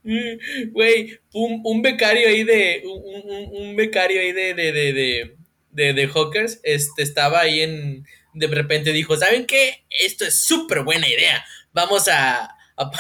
[0.04, 5.43] Güey, un, becario ahí de, un, becario ahí de, de, de de,
[5.74, 9.86] de Hawkers, este, estaba ahí en, de repente dijo, ¿saben qué?
[9.90, 11.44] Esto es súper buena idea.
[11.72, 12.92] Vamos a, a,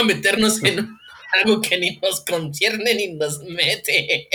[0.04, 0.88] meternos en
[1.44, 4.28] algo que ni nos concierne ni nos mete.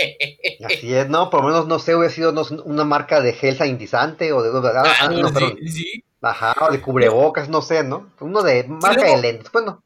[0.64, 4.32] Así es, no, por lo menos no sé, hubiera sido una marca de gel sanitizante
[4.32, 6.04] o de, ah, ah, no, sí, sí.
[6.20, 8.12] Ajá, o de cubrebocas, no sé, ¿no?
[8.20, 9.84] Uno de marca de lentes, bueno.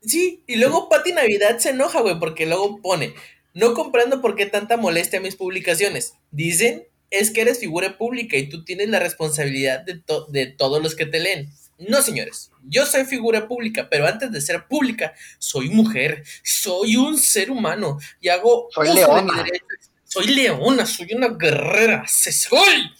[0.00, 3.14] Sí, y luego Pati Navidad se enoja, güey, porque luego pone,
[3.52, 6.14] no comprendo por qué tanta molestia a mis publicaciones.
[6.30, 10.94] Dicen es que eres figura pública y tú tienes la responsabilidad de, de todos los
[10.94, 11.50] que te leen.
[11.78, 17.16] No, señores, yo soy figura pública, pero antes de ser pública, soy mujer, soy un
[17.18, 19.64] ser humano y hago soy uso de mi derecho.
[20.04, 22.90] Soy leona, soy una guerrera, se soy.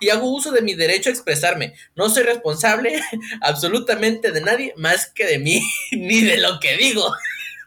[0.00, 1.74] Y hago uso de mi derecho a expresarme.
[1.96, 3.02] No soy responsable
[3.40, 5.60] absolutamente de nadie más que de mí,
[5.92, 7.10] ni de lo que digo.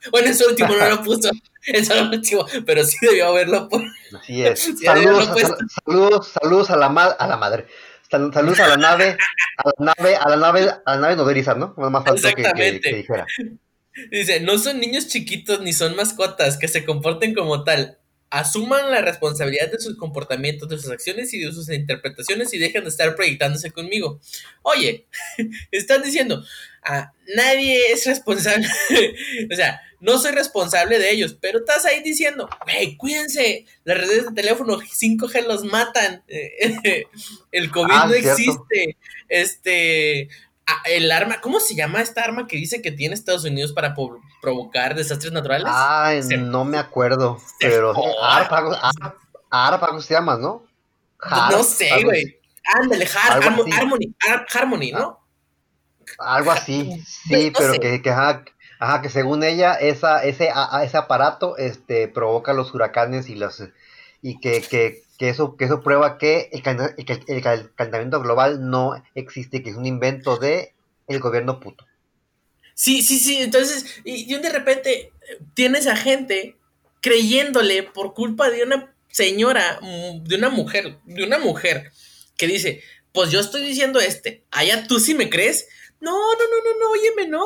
[0.09, 1.29] Bueno, eso último no lo puso.
[1.63, 3.87] Eso lo último, pero sí debió haberlo puesto.
[4.19, 4.73] Así es.
[4.83, 5.29] saludos,
[5.85, 7.67] saludos, saludos a la, a la madre.
[8.09, 9.15] Saludos a la nave,
[9.57, 11.73] a la nave, a la nave, a la nave nodriza, ¿no?
[11.77, 12.89] Más Exactamente.
[12.89, 13.25] Que, dijera.
[14.09, 17.99] Dice, no son niños chiquitos ni son mascotas que se comporten como tal.
[18.29, 22.83] Asuman la responsabilidad de sus comportamientos, de sus acciones y de sus interpretaciones y dejen
[22.83, 24.19] de estar proyectándose conmigo.
[24.61, 25.07] Oye,
[25.71, 26.43] estás diciendo,
[26.83, 28.67] ah, nadie es responsable.
[29.51, 34.25] o sea, no soy responsable de ellos, pero estás ahí diciendo, hey, cuídense, las redes
[34.25, 36.23] de teléfono 5G los matan,
[37.51, 38.97] el COVID ah, no existe,
[39.29, 40.27] este,
[40.65, 43.95] ah, el arma, ¿cómo se llama esta arma que dice que tiene Estados Unidos para
[44.41, 45.67] provocar desastres naturales?
[45.69, 47.93] Ay, no me acuerdo, pero
[49.51, 50.65] ARPA, se llama, ¿no?
[51.51, 52.39] no sé, güey.
[52.81, 54.15] Ándale, Harmony,
[54.51, 55.19] Harmony, ¿no?
[56.17, 58.11] Algo así, sí, pero que, que,
[58.81, 60.49] Ajá, que según ella, esa, ese,
[60.83, 63.63] ese aparato este, provoca los huracanes y los
[64.23, 66.63] y que, que, que eso, que eso prueba que el,
[67.75, 70.73] calentamiento global no existe, que es un invento de
[71.07, 71.85] el gobierno puto.
[72.73, 73.37] Sí, sí, sí.
[73.43, 75.11] Entonces, y, de repente
[75.53, 76.55] tienes a gente
[77.01, 81.91] creyéndole por culpa de una señora, mm, de una mujer, de una mujer
[82.35, 85.67] que dice, pues yo estoy diciendo este, allá tú sí me crees,
[86.01, 87.45] no, no, no, no, no, óyeme, no.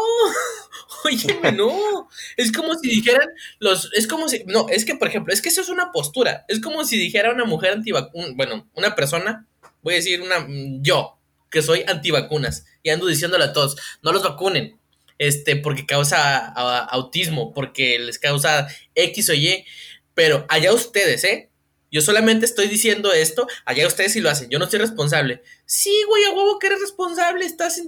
[1.03, 2.09] óyeme, no.
[2.37, 3.27] Es como si dijeran
[3.59, 3.91] los.
[3.93, 4.43] Es como si.
[4.45, 6.45] No, es que, por ejemplo, es que eso es una postura.
[6.47, 8.31] Es como si dijera una mujer antivacunas.
[8.35, 9.45] Bueno, una persona,
[9.81, 10.47] voy a decir una.
[10.81, 11.17] Yo,
[11.51, 12.65] que soy antivacunas.
[12.81, 14.79] Y ando diciéndole a todos, no los vacunen.
[15.17, 19.65] Este, porque causa autismo, porque les causa X o Y.
[20.13, 21.49] Pero allá ustedes, ¿eh?
[21.91, 25.41] Yo solamente estoy diciendo esto, allá ustedes sí lo hacen, yo no soy responsable.
[25.65, 27.81] Sí, güey, a huevo que eres responsable, estás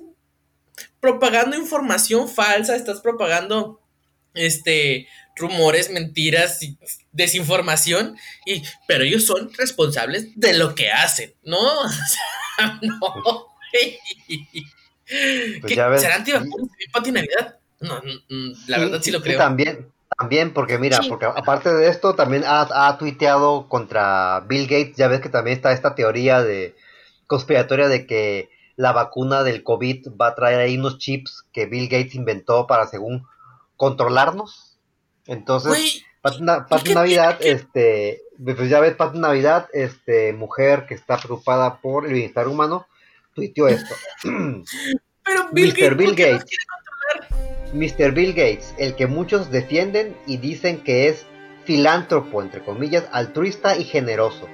[1.00, 3.80] propagando información falsa, estás propagando
[4.34, 6.78] este rumores, mentiras y
[7.12, 11.58] desinformación, y, pero ellos son responsables de lo que hacen, ¿no?
[11.82, 13.48] O sea, no.
[15.62, 16.32] Pues ya ves, ¿Será sí.
[16.32, 17.58] antivacunas en Navidad?
[17.80, 19.38] No, mm, la verdad sí lo creo.
[19.38, 21.08] también, también, porque mira, Sí.
[21.08, 25.56] porque aparte de esto, también ha, ha tuiteado contra Bill Gates, ya ves que también
[25.56, 26.76] está esta teoría de
[27.28, 31.90] conspiratoria de que la vacuna del COVID va a traer ahí unos chips que Bill
[31.90, 33.28] Gates inventó para, según,
[33.76, 34.78] controlarnos.
[35.26, 39.68] Entonces, Güey, Pati, Na- ¿y Pati qué Navidad, que- este, pues ya ves, Pati Navidad,
[39.74, 42.88] este, mujer que está preocupada por el bienestar humano,
[43.34, 43.94] tuiteó esto.
[44.24, 45.76] pero Bill Mr.
[45.76, 46.58] Gates, Bill ¿por qué Gates.
[47.74, 48.12] Mr.
[48.14, 51.26] Bill Gates, el que muchos defienden y dicen que es
[51.66, 54.48] filántropo, entre comillas, altruista y generoso.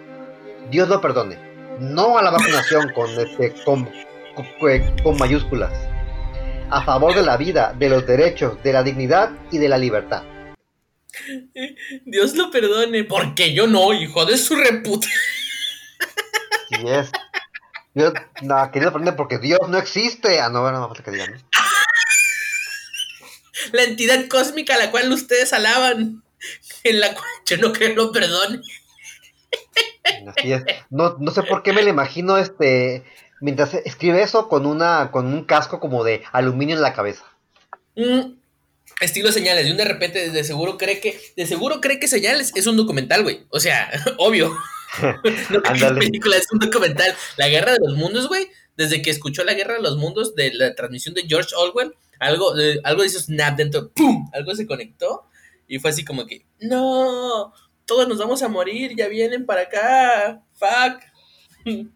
[0.71, 1.37] Dios lo perdone.
[1.79, 3.89] No a la vacunación con, este, con,
[4.35, 4.47] con-
[5.03, 5.71] con mayúsculas.
[6.69, 10.23] A favor de la vida, de los derechos, de la dignidad y de la libertad.
[12.05, 15.07] Dios lo perdone, porque yo no, hijo de su reputa.
[16.69, 17.11] Si es.
[17.93, 20.39] Dios, no, que Dios lo perdone porque Dios no existe.
[20.39, 21.33] Ah, no, bueno, no falta que digan.
[21.33, 21.39] ¿no?
[23.73, 26.23] La entidad cósmica a la cual ustedes alaban,
[26.83, 28.59] en la cual yo no creo lo perdone.
[30.27, 30.63] Así es.
[30.89, 33.03] No, no sé por qué me lo imagino este
[33.43, 37.25] mientras escribe eso con una con un casco como de aluminio en la cabeza.
[37.95, 38.35] Mm,
[39.01, 42.53] estilo señales, y un de repente de seguro cree que, de seguro cree que señales
[42.55, 43.45] es un documental, güey.
[43.49, 44.55] O sea, obvio.
[45.49, 47.13] no es película, es un documental.
[47.37, 48.47] La guerra de los mundos, güey.
[48.77, 52.57] Desde que escuchó la guerra de los mundos de la transmisión de George Orwell, algo,
[52.57, 54.29] eh, algo hizo snap dentro, ¡pum!
[54.33, 55.27] Algo se conectó
[55.67, 57.53] y fue así como que, no,
[57.85, 61.03] todos nos vamos a morir, ya vienen para acá, fuck.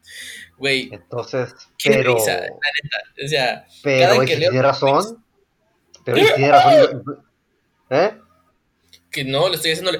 [0.58, 3.26] Güey, Entonces, qué pero risa, la neta.
[3.26, 5.24] O sea, pero cada que si leo tiene razón.
[6.04, 7.04] Pero si tiene razón.
[7.90, 8.18] ¿Eh?
[9.18, 9.92] que no, le estoy haciendo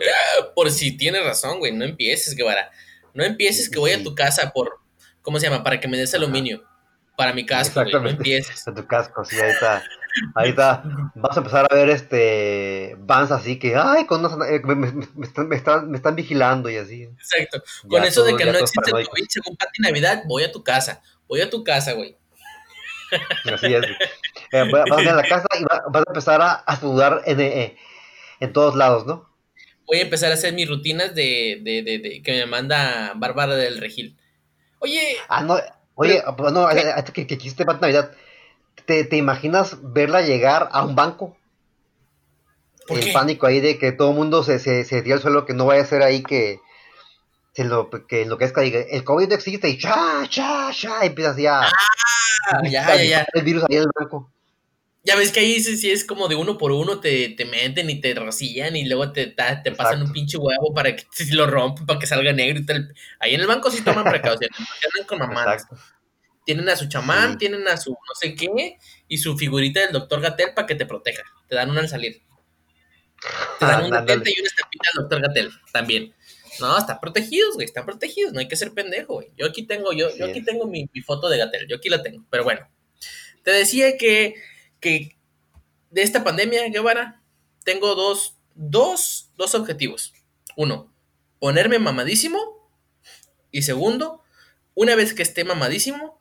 [0.56, 2.72] por si tiene razón, güey, no empieces, Guevara.
[3.14, 4.80] No empieces que voy a tu casa por,
[5.22, 5.64] ¿cómo se llama?
[5.64, 6.64] Para que me des aluminio.
[7.16, 8.64] Para mi casco, güey, no empieces.
[8.68, 9.84] En tu casco, sí, ahí está.
[10.36, 10.84] Ahí está.
[11.16, 14.92] Vas a empezar a ver este Vans así que, ay, con unos- eh, me, me-
[15.16, 17.04] me están, me, están, me están vigilando y así.
[17.04, 17.62] Exacto.
[17.88, 19.10] Con Ya eso de que no existe paranoicos.
[19.10, 21.02] COVID, según Pati Navidad, voy a tu casa.
[21.28, 22.18] Voy a tu casa, güey.
[23.54, 23.84] Así es.
[24.52, 27.22] Eh, vas a ir a la casa y va- vas a empezar a, a sudar
[27.26, 27.78] en, eh,
[28.40, 29.30] en todos lados, ¿no?
[29.86, 33.56] Voy a empezar a hacer mis rutinas de, de, de, de- que me manda Bárbara
[33.56, 34.18] del Regil.
[34.80, 35.58] Oye, Ah, no.
[35.96, 38.12] Oye, pues, no, eh, eh, que, que para Navidad.
[38.86, 41.38] ¿Te, ¿Te imaginas verla llegar a un banco?
[42.88, 43.12] ¿Por el qué?
[43.14, 45.66] pánico ahí de que todo el mundo se, se, se tira al suelo, que no
[45.66, 46.60] vaya a ser ahí que
[47.54, 51.32] se lo, que enloquezca y el COVID no existe y cha, cha, cha, y empieza
[51.32, 51.72] así a, ah,
[52.64, 53.28] ya, ya, ya.
[53.34, 54.32] el virus ahí en el banco.
[55.04, 57.90] Ya ves que ahí sí, sí es como de uno por uno te, te meten
[57.90, 60.06] y te rocían y luego te, ta- te pasan Exacto.
[60.06, 62.94] un pinche huevo para que si lo rompen, para que salga negro y tal.
[63.20, 65.64] Ahí en el banco sí toman precauciones, andan con mamadas.
[65.64, 65.78] Exacto.
[66.48, 67.38] Tienen a su chamán, Sí.
[67.40, 68.78] tienen a su no sé qué
[69.10, 71.22] y su figurita del doctor Gatel para que te proteja.
[71.50, 72.22] Te dan una al salir.
[73.60, 74.06] Te dan un Ándale.
[74.06, 76.14] detente y una estampita del doctor Gatel también.
[76.62, 79.28] No, están protegidos, güey, están protegidos, no hay que ser pendejo, güey.
[79.36, 81.90] Yo aquí tengo, yo, Sí yo aquí tengo mi, mi foto de Gatel, yo aquí
[81.90, 82.66] la tengo, pero bueno.
[83.44, 84.36] Te decía que,
[84.80, 85.18] que
[85.92, 87.22] de esta pandemia, Guevara,
[87.66, 90.14] tengo dos, dos, dos objetivos.
[90.56, 90.94] Uno,
[91.40, 92.72] ponerme mamadísimo.
[93.52, 94.24] Y segundo,
[94.76, 96.17] una vez que esté mamadísimo,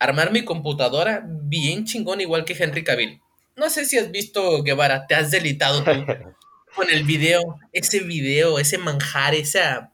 [0.00, 3.20] armar mi computadora bien chingón, igual que Henry Cavill.
[3.54, 5.90] No sé si has visto, Guevara, te has delitado tú
[6.74, 9.92] con el video, ese video, ese manjar, esa.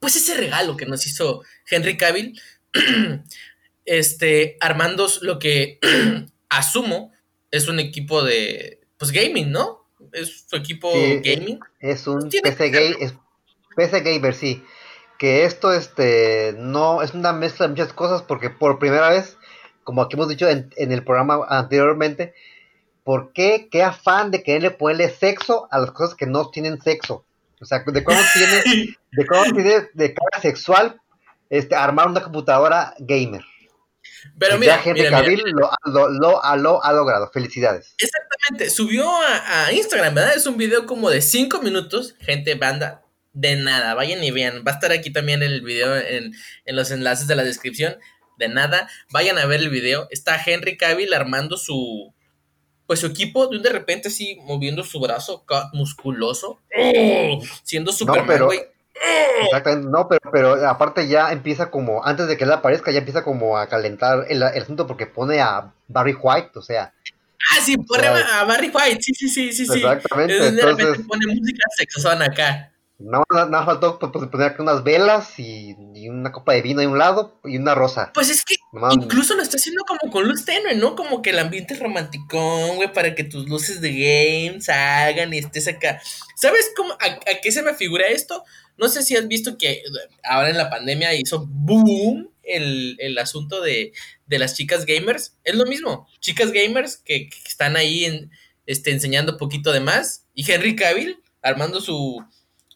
[0.00, 2.40] Pues ese regalo que nos hizo Henry Cavill,
[3.84, 5.78] este, armando lo que
[6.48, 7.12] asumo
[7.50, 9.86] es un equipo de, pues gaming, ¿no?
[10.12, 11.60] Es su equipo Sí, gaming.
[11.80, 13.14] Es un PC gay, es
[13.76, 14.62] PC gamer, sí.
[15.18, 19.36] Que esto, este, no, es una mezcla de muchas cosas porque por primera vez,
[19.82, 22.34] como aquí hemos dicho en, en el programa anteriormente,
[23.04, 23.68] ¿por qué?
[23.70, 27.24] ¿Qué afán de quererle ponerle sexo a las cosas que no tienen sexo?
[27.60, 31.00] O sea, de cómo tiene, de cómo tiene de cara sexual,
[31.50, 33.42] este, armar una computadora gamer.
[34.38, 37.30] Pero Y mira, ya Henry mira, mira, Cavill Lo, lo, lo, lo ha logrado.
[37.32, 37.94] Felicidades.
[37.98, 40.36] Exactamente, subió a, a Instagram, ¿verdad?
[40.36, 43.02] Es un video como de 5 minutos, gente, banda,
[43.38, 46.90] de nada, vayan y vean, va a estar aquí también el video en, en los
[46.90, 47.96] enlaces de la descripción,
[48.36, 52.12] de nada, vayan a ver el video, está Henry Cavill armando su,
[52.86, 57.40] pues su equipo, de un de repente así, moviendo su brazo musculoso, ¡oh!
[57.62, 58.60] siendo Superman, pero- güey.
[59.44, 63.22] Exactamente, no, pero, pero aparte ya empieza como, antes de que él aparezca, ya empieza
[63.22, 66.92] como a calentar el, el asunto porque pone a Barry White, o sea.
[67.52, 69.62] Ah, sí, pone a Barry White, sí, sí, sí, sí.
[69.62, 70.34] Exactamente.
[70.34, 72.72] De repente entonces, pone música sexosona acá.
[73.00, 76.62] Nada más, nada faltó pues, pues, poner aquí unas velas y, y, una copa de
[76.62, 78.10] vino a un lado y una rosa.
[78.12, 80.96] Pues es que Nomás, incluso lo está haciendo como con luz tenue, ¿no?
[80.96, 85.38] Como que el ambiente es romanticón, güey, para que tus luces de game salgan y
[85.38, 86.02] estés acá.
[86.34, 88.42] ¿Sabes cómo, a, a, qué se me figura esto?
[88.76, 89.82] No sé si has visto que
[90.24, 93.92] ahora en la pandemia hizo boom el, el asunto de,
[94.26, 95.36] de, las chicas gamers.
[95.44, 98.32] Es lo mismo, chicas gamers que, que están ahí en,
[98.66, 100.24] este, enseñando poquito de más.
[100.34, 102.24] Y Henry Cavill armando su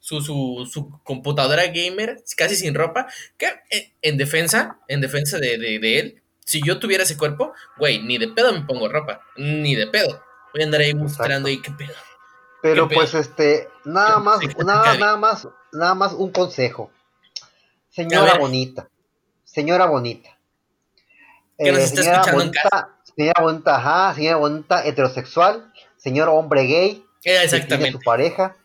[0.03, 3.07] su, su, su, computadora gamer casi sin ropa,
[3.38, 7.53] que eh, en defensa, en defensa de, de, de él, si yo tuviera ese cuerpo,
[7.79, 10.21] güey, ni de pedo me pongo ropa, ni de pedo.
[10.53, 11.95] Voy a andar ahí mostrando ahí qué pedo.
[12.62, 13.21] Pero ¿Qué pues pedo?
[13.21, 16.91] este, nada más, nada, nada más, nada más un consejo.
[17.88, 18.88] Señora bonita,
[19.45, 20.37] señora bonita.
[21.57, 22.88] Que nos eh, está señora escuchando bonita, en casa.
[23.17, 28.57] Señora bonita, ajá, señora bonita heterosexual, señor hombre gay, Eh, que tiene su pareja.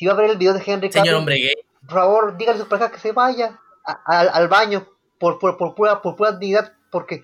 [0.00, 1.52] Si va a ver el video de Henry Señor Cavill, hombre gay.
[1.86, 4.86] por favor, dígale a su pareja que se vaya a- al- al baño
[5.18, 7.22] por, por, por pura, por pura dignidad, porque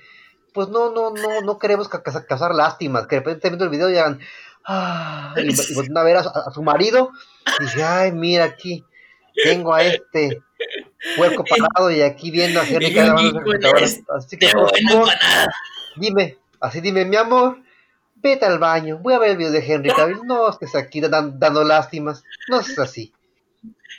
[0.53, 3.71] pues no, no, no, no queremos ca- ca- causar lástimas, que de repente viendo el
[3.71, 4.21] video y hagan,
[4.67, 7.13] ah, y, y voltean a ver a, su- a su marido,
[7.61, 8.85] y dice, ay, mira aquí,
[9.43, 10.43] tengo a este
[11.17, 13.33] puerco parado y aquí viendo a Henry Cavill.
[13.81, 14.05] este.
[14.15, 15.09] Así que, por favor,
[15.97, 17.57] dime, así dime, mi amor,
[18.31, 21.39] vete al baño, voy a ver el video de Henry Cavill, no estés aquí dan-
[21.39, 23.13] dando lástimas, no es así.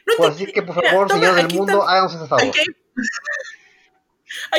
[0.05, 2.27] No Pues te- así que, por Mira, favor, toma, señor del mundo, está- háganos ese
[2.27, 2.43] favor.
[2.47, 2.65] Aquí hay,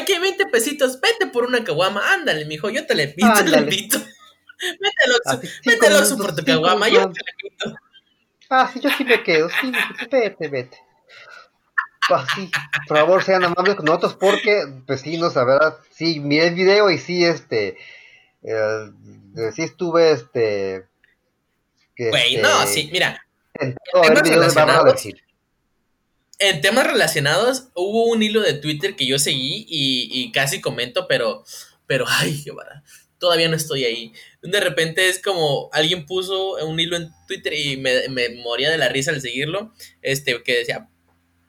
[0.02, 3.34] aquí hay 20 pesitos, vete por una caguama, ándale, mijo, yo te le pido, te
[3.44, 3.62] le Ándale.
[3.74, 3.98] invito.
[3.98, 5.12] Vete al
[5.96, 7.76] Oxxo, Así, por tu caguama, yo te le pido.
[8.50, 9.72] Ah, sí, yo sí me quedo, sí,
[10.10, 10.78] vete, vete.
[12.08, 12.50] Pues sí,
[12.88, 16.54] por favor, sean amables con nosotros porque, pues sí, no, la verdad, sí, miré el
[16.54, 17.76] video y sí, este,
[18.50, 20.86] eh, sí estuve, este,
[21.94, 23.26] que, Güey, este, no, sí, mira,
[24.02, 25.04] temas relacionados,
[26.40, 31.06] en temas relacionados, hubo un hilo de Twitter que yo seguí y, y casi comento,
[31.08, 31.44] pero,
[31.86, 32.84] pero, ay, qué vara,
[33.18, 34.12] todavía no estoy ahí.
[34.42, 38.78] De repente es como alguien puso un hilo en Twitter y me, me moría de
[38.78, 40.88] la risa al seguirlo, este, que decía,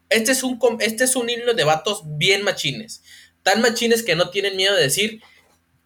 [0.10, 3.04] este es un, este es un hilo de vatos bien machines,
[3.44, 5.22] tan machines que no tienen miedo de decir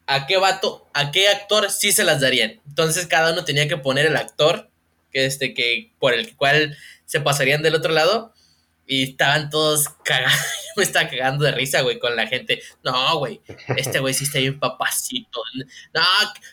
[0.07, 2.61] a qué vato, a qué actor sí se las darían.
[2.67, 4.69] Entonces cada uno tenía que poner el actor
[5.11, 8.33] que este que por el cual se pasarían del otro lado
[8.85, 12.61] y estaban todos cagando, yo me estaba cagando de risa, güey, con la gente.
[12.83, 13.41] No, güey,
[13.77, 15.41] este güey sí está bien papacito.
[15.93, 16.01] No,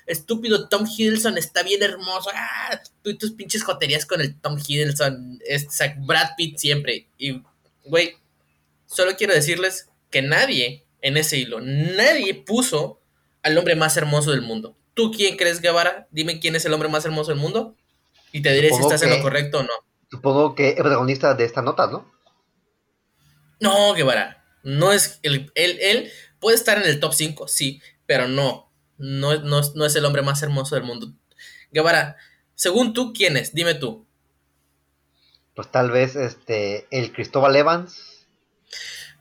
[0.07, 2.31] estúpido Tom Hiddleston está bien hermoso.
[2.33, 6.59] Ah, tú y tus pinches joterías con el Tom Hiddleston, es, o sea, Brad Pitt
[6.59, 7.09] siempre.
[7.19, 7.43] Y,
[7.85, 8.17] güey,
[8.87, 13.00] solo quiero decirles que nadie en ese hilo, nadie puso
[13.43, 14.77] al hombre más hermoso del mundo.
[14.95, 16.09] ¿Tú quién crees, Guevara?
[16.11, 17.77] Dime quién es el hombre más hermoso del mundo
[18.33, 19.73] y te diré si estás en lo correcto o no.
[20.11, 22.11] Supongo que el protagonista de esta nota, ¿no?
[23.61, 24.45] No, Guevara.
[24.63, 28.71] No es el, él, él puede estar en el top 5, sí, pero no.
[28.99, 31.13] No, no, no es el hombre más hermoso del mundo.
[31.71, 32.17] Guevara,
[32.55, 33.55] según tú, ¿quién es?
[33.55, 34.07] Dime tú.
[35.55, 38.27] Pues tal vez, este, el Cristóbal Evans.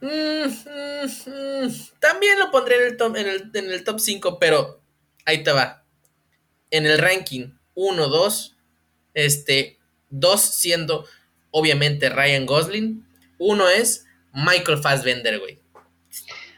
[0.02, 4.40] Mm, mm, mm, también lo pondré en el, top, en, el, en el top 5,
[4.40, 4.82] pero
[5.26, 5.84] ahí te va.
[6.72, 8.56] En el ranking 1, 2,
[9.14, 9.78] este,
[10.10, 11.06] 2 siendo
[11.52, 13.06] obviamente Ryan Gosling,
[13.40, 15.60] uno es Michael Fassbender, güey.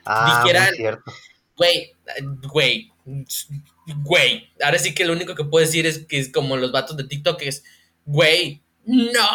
[0.05, 1.11] Ah, Dijeran- cierto.
[1.55, 1.93] Güey,
[2.51, 2.91] güey,
[4.03, 4.49] güey.
[4.63, 7.03] Ahora sí que lo único que puedo decir es que es como los vatos de
[7.03, 7.63] TikTok es,
[8.05, 9.27] güey, no.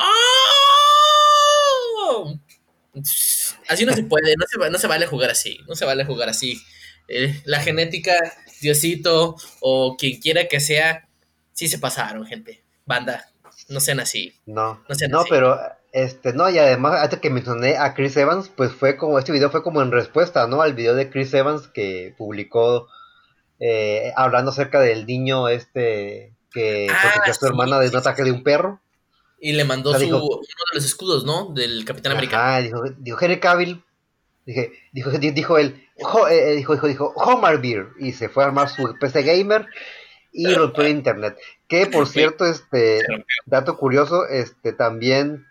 [3.69, 6.29] Así no se puede, no se, no se vale jugar así, no se vale jugar
[6.29, 6.61] así.
[7.09, 8.15] Eh, la genética,
[8.61, 11.09] Diosito o quien quiera que sea,
[11.53, 12.65] sí se pasaron, gente.
[12.85, 13.29] Banda,
[13.69, 14.35] no sean así.
[14.47, 15.31] No, No sean no, así.
[15.31, 15.59] pero
[15.93, 19.51] este, no, y además, antes que mencioné a Chris Evans, pues fue como, este video
[19.51, 20.63] fue como en respuesta, ¿no?
[20.63, 22.89] Al video de Chris Evans que publicó
[23.61, 27.97] eh, hablando acerca del niño este que Ah, protegió a su sí, hermana de un
[27.97, 28.81] ataque de un perro.
[29.49, 31.53] Y le mandó su, dijo- uno de los escudos, ¿no?
[31.55, 32.49] Del Capitán América.
[32.49, 33.85] Ajá, dijo, dijo Henry Cavill,
[34.45, 38.29] dije, dijo, di- dijo él, "Jo- eh, eh, dijo, dijo, dijo, Homer Beer, y se
[38.29, 39.67] fue a armar su PC gamer
[40.33, 41.37] y rompió el internet.
[41.69, 43.03] Que por cierto, este,
[43.45, 45.47] dato curioso, este también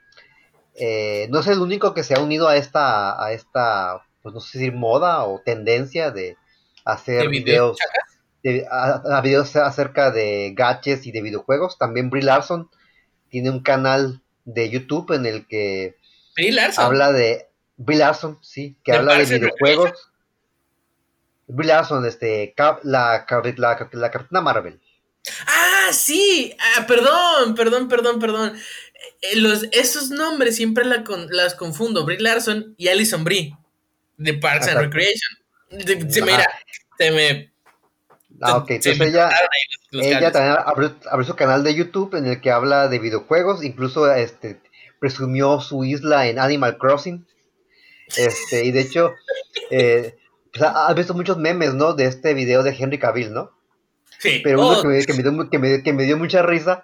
[0.75, 4.41] eh, no es el único que se ha unido a esta, a esta, pues no
[4.41, 6.35] sé si decir moda o tendencia de
[6.83, 7.77] hacer ¿De videos,
[8.43, 11.77] videos de- a, a videos acerca de gadgets y de videojuegos.
[11.77, 12.69] También Brie Larson
[13.35, 15.97] tiene un canal de YouTube en el que
[16.37, 16.85] Brie Larson.
[16.85, 19.91] Habla de Brie Larson, sí, que ¿De habla de videojuegos.
[21.47, 24.79] Brie Larson, este, cap- la, la, cap- la Capitana Marvel.
[25.47, 26.55] Ah, sí.
[26.77, 28.57] Ah, perdón, perdón, perdón, perdón.
[29.21, 32.05] Eh, Los, esos nombres siempre la con- las confundo.
[32.05, 33.53] Brie Larson y Alison Brie
[34.15, 34.79] de Parks and.
[34.79, 35.37] Recreation.
[35.71, 36.47] De- se, mira,
[36.97, 37.51] se me.
[38.41, 39.29] Ah, ok, entonces ella,
[39.91, 44.11] ella también abrió, abrió su canal de YouTube en el que habla de videojuegos, incluso
[44.13, 44.59] este,
[44.99, 47.25] presumió su isla en Animal Crossing.
[48.17, 49.13] Este, y de hecho,
[49.71, 50.17] eh,
[50.51, 51.93] pues, ha- has visto muchos memes, ¿no?
[51.93, 53.51] De este video de Henry Cavill, ¿no?
[54.19, 54.41] Sí.
[54.43, 56.83] Pero Oh, uno que me, que me dio, que me- que me dio mucha risa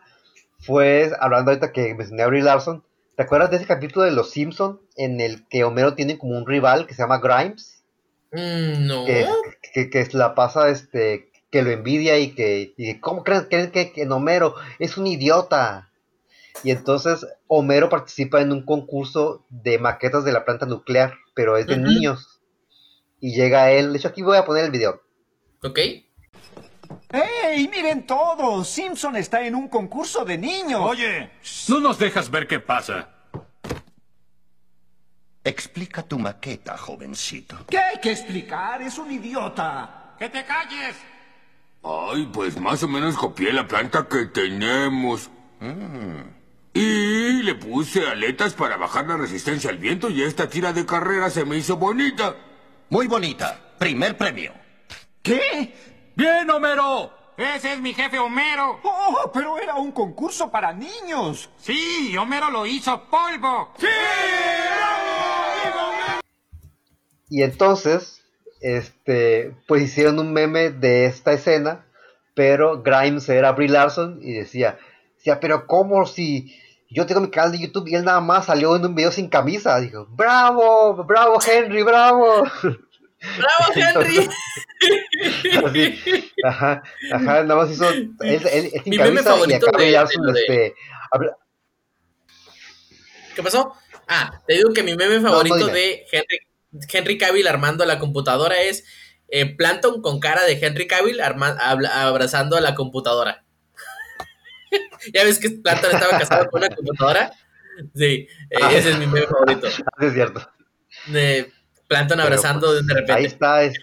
[0.60, 2.84] fue, hablando ahorita que mencioné a Brie Larson,
[3.16, 6.46] ¿te acuerdas de ese capítulo de Los Simpson en el que Homero tiene como un
[6.46, 7.84] rival que se llama Grimes?
[8.32, 9.06] mm, no.
[9.06, 9.28] Que,
[9.74, 13.72] que, que la pasa, este, que lo envidia y que, y que, ¿cómo creen, creen
[13.72, 15.92] que, que Homero es un idiota?
[16.64, 21.68] Y entonces Homero participa en un concurso de maquetas de la planta nuclear, pero es
[21.68, 22.42] de niños.
[23.20, 25.02] Y llega él, de hecho aquí voy a poner el video.
[25.64, 25.80] Ok.
[27.14, 27.70] ¡Hey!
[27.70, 28.68] ¡Miren todos!
[28.68, 30.82] Simpson está en un concurso de niños.
[30.82, 31.32] Oye,
[31.68, 33.10] no nos dejas ver qué pasa.
[35.44, 37.66] Explica tu maqueta, jovencito.
[37.68, 38.82] ¿Qué hay que explicar?
[38.82, 40.16] Es un idiota.
[40.18, 40.96] ¡Que te calles!
[41.84, 45.30] Ay, pues más o menos copié la planta que tenemos.
[46.74, 51.30] Y le puse aletas para bajar la resistencia al viento y esta tira de carrera
[51.30, 52.36] se me hizo bonita.
[52.90, 53.60] Muy bonita.
[53.78, 54.54] Primer premio.
[55.22, 55.74] ¿Qué?
[56.16, 57.12] ¡Bien, Homero!
[57.38, 58.80] Ese es mi jefe Homero.
[58.84, 59.32] ¡Oh!
[59.34, 61.50] Pero era un concurso para niños.
[61.58, 63.74] Sí, Homero lo hizo polvo.
[63.80, 63.88] ¡Sí!
[67.30, 68.21] Y entonces,
[68.62, 71.86] este, pues hicieron un meme de esta escena,
[72.34, 74.78] pero Grimes era Brie Larson y decía,
[75.18, 76.56] decía, pero ¿cómo si
[76.90, 79.30] yo tengo mi canal de YouTube y él nada más salió en un video sin
[79.30, 79.80] camisa?
[79.80, 82.44] Dijo, bravo, bravo Henry, bravo.
[82.64, 84.30] ¡Bravo, Henry!
[85.66, 86.82] Así, ajá,
[87.14, 90.34] ajá, nada más hizo él, él- él Mi meme y acá de- Larson, de lo
[90.34, 90.76] de- este,
[91.12, 91.38] habla-
[93.36, 93.74] ¿Qué pasó?
[94.08, 96.38] Ah, te digo que mi meme no, favorito de Henry,
[96.92, 98.84] Henry Cavill armando la computadora es
[99.28, 103.46] eh, Planton con cara de Henry Cavill arma- abrazando a la computadora.
[105.14, 107.32] ¿Ya ves que Planton estaba casado con una computadora?
[107.96, 108.72] Sí, eh, Ah.
[108.74, 109.68] ese es mi meme favorito.
[110.02, 110.48] Es cierto.
[111.08, 111.52] De
[111.88, 113.14] Planton Pero, abrazando pues, de repente.
[113.14, 113.80] Ahí está, es-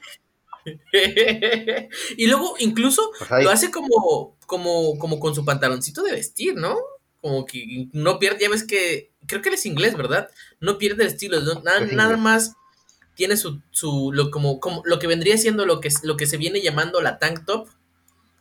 [2.17, 6.77] y luego incluso Pues lo hace como, como, como con su pantaloncito de vestir, ¿no?
[7.23, 10.29] Como que no pierde, ya ves que, creo que él es inglés, ¿verdad?
[10.61, 11.61] No pierde el estilo, ¿no?
[11.63, 12.55] nada, Es nada más
[13.19, 16.37] tiene su, su lo, como, como, lo que vendría siendo lo que, lo que se
[16.37, 17.69] viene llamando la tank top,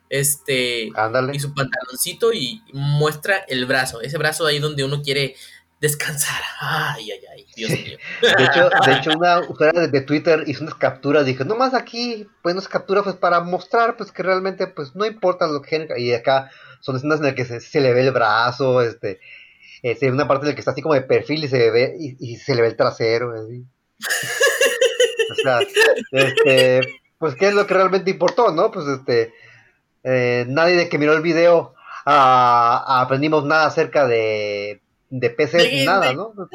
[0.07, 1.35] este, ándale.
[1.35, 5.35] y su pantaloncito y muestra el brazo, ese brazo ahí donde uno quiere
[5.81, 6.39] descansar.
[6.61, 7.97] Ay, ay, ay, Dios mío.
[8.21, 12.27] De hecho, de hecho una usuaria de, Twitter hizo unas capturas, dije, no más aquí,
[12.43, 15.97] pues unas capturas pues para mostrar pues que realmente pues no importa lo que genera.
[15.97, 16.51] Y acá
[16.81, 19.19] son escenas en las que se, se le ve el brazo, este,
[19.81, 21.95] se ve una parte en la que está así como de perfil y se ve,
[21.99, 23.65] y, y se le ve el trasero, así.
[25.31, 25.59] O sea,
[26.11, 26.81] este,
[27.17, 28.71] pues qué es lo que realmente importó, ¿no?
[28.71, 29.33] Pues este,
[30.03, 31.73] eh, nadie de que miró el video
[32.05, 35.35] ah, aprendimos nada acerca de, de
[35.71, 36.33] ni nada, de- ¿no?
[36.35, 36.47] No,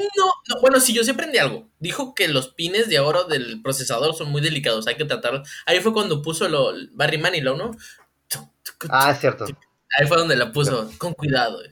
[0.48, 1.68] no, bueno, sí, yo sí aprendí algo.
[1.78, 5.48] Dijo que los pines de oro del procesador son muy delicados, hay que tratarlos.
[5.66, 7.72] Ahí fue cuando puso lo, Barry Manilow, ¿no?
[8.90, 9.46] Ah, es cierto.
[9.98, 11.60] Ahí fue donde la puso, con cuidado.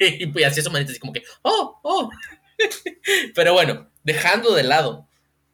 [0.00, 2.08] Y pues hacía su manita así como que, oh, oh.
[3.34, 5.07] Pero bueno, dejando de lado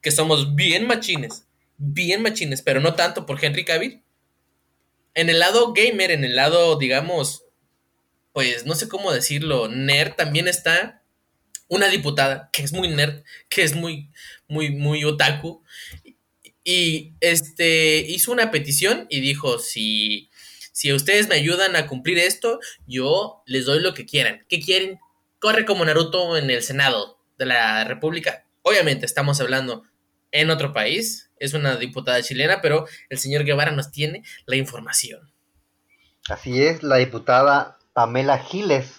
[0.04, 1.46] que somos bien machines,
[1.78, 4.02] bien machines, pero no tanto por Henry Cavill.
[5.14, 7.46] En el lado gamer, en el lado, digamos,
[8.34, 11.02] pues no sé cómo decirlo, nerd, también está
[11.68, 14.10] una diputada que es muy nerd, que es muy,
[14.46, 15.64] muy, muy otaku.
[16.62, 20.28] Y este hizo una petición y dijo: si,
[20.72, 24.44] si ustedes me ayudan a cumplir esto, yo les doy lo que quieran.
[24.50, 25.00] ¿Qué quieren?
[25.38, 28.44] Corre como Naruto en el Senado de la República.
[28.60, 29.84] Obviamente estamos hablando
[30.34, 35.30] en otro país, es una diputada chilena, pero el señor Guevara nos tiene la información.
[36.28, 38.92] Así es, la diputada Pamela Giles,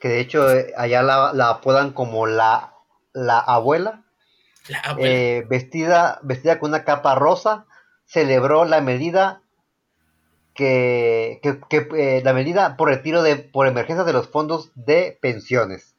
[0.00, 2.72] que de hecho eh, allá la, la apodan como la,
[3.12, 4.02] la abuela,
[4.68, 5.14] La abuela.
[5.14, 7.66] eh, vestida, vestida con una capa rosa,
[8.06, 9.42] celebró la medida
[10.54, 15.18] que, que- que, eh, la medida por retiro de por emergencia de los fondos de
[15.20, 15.94] pensiones.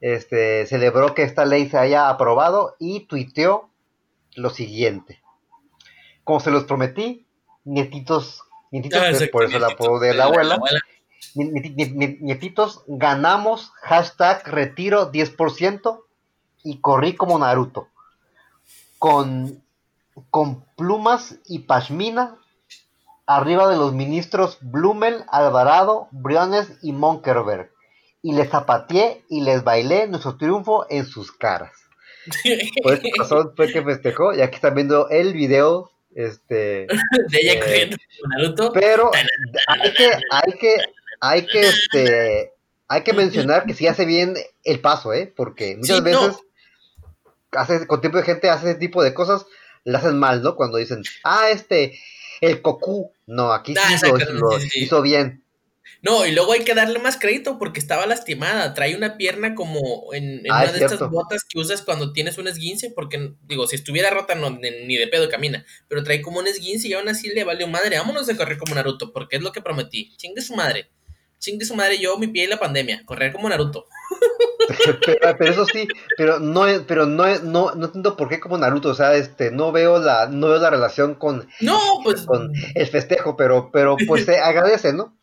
[0.00, 3.69] Este, celebró que esta ley se haya aprobado y tuiteó
[4.36, 5.20] lo siguiente.
[6.24, 7.26] Como se los prometí,
[7.64, 10.80] nietitos, nietitos, Ah, por eso nietitos, apodo de la abuela, abuela.
[11.34, 16.04] Ni- ni- ni- ni- Nietitos, ganamos hashtag retiro 10%.
[16.62, 17.88] y corrí como Naruto.
[18.98, 19.62] Con,
[20.28, 22.36] con plumas y pashmina
[23.26, 27.72] arriba de los ministros Blumel, Alvarado, Briones y Monkerberg.
[28.22, 31.72] Y les zapateé y les bailé nuestro triunfo en sus caras.
[32.82, 36.86] Por esta razón fue que festejó, y aquí están viendo el video este
[37.28, 38.72] de ella eh, corriendo con Naruto.
[38.72, 39.10] pero
[39.68, 40.76] hay que hay que
[41.20, 42.52] hay que este
[42.88, 46.40] hay que mencionar que sí hace bien el paso eh porque muchas Sí, veces no.
[47.52, 49.46] hace con tiempo de gente hace ese tipo de cosas
[49.84, 51.96] le hacen mal no cuando dicen ah este
[52.40, 54.68] el Goku no aquí Ah, sí lo, exactamente, lo sí.
[54.82, 55.44] hizo bien
[56.02, 58.72] No, y luego hay que darle más crédito porque estaba lastimada.
[58.74, 62.12] Trae una pierna como en, en Ah, una es de estas botas que usas cuando
[62.12, 66.22] tienes un esguince, porque digo, si estuviera rota no, ni de pedo camina, pero trae
[66.22, 67.98] como un esguince y aún así le valió madre.
[67.98, 70.16] Vámonos a correr como Naruto, porque es lo que prometí.
[70.16, 70.90] Chingue su madre.
[71.38, 73.02] Chingue su madre yo, mi pie y la pandemia.
[73.06, 73.86] Correr como Naruto.
[75.04, 78.38] pero, pero eso sí pero no es- pero no es- no no entiendo por qué
[78.40, 82.22] como Naruto o sea este no veo la no veo la relación con No, pues,
[82.22, 85.16] con el festejo pero pero pues se agradece no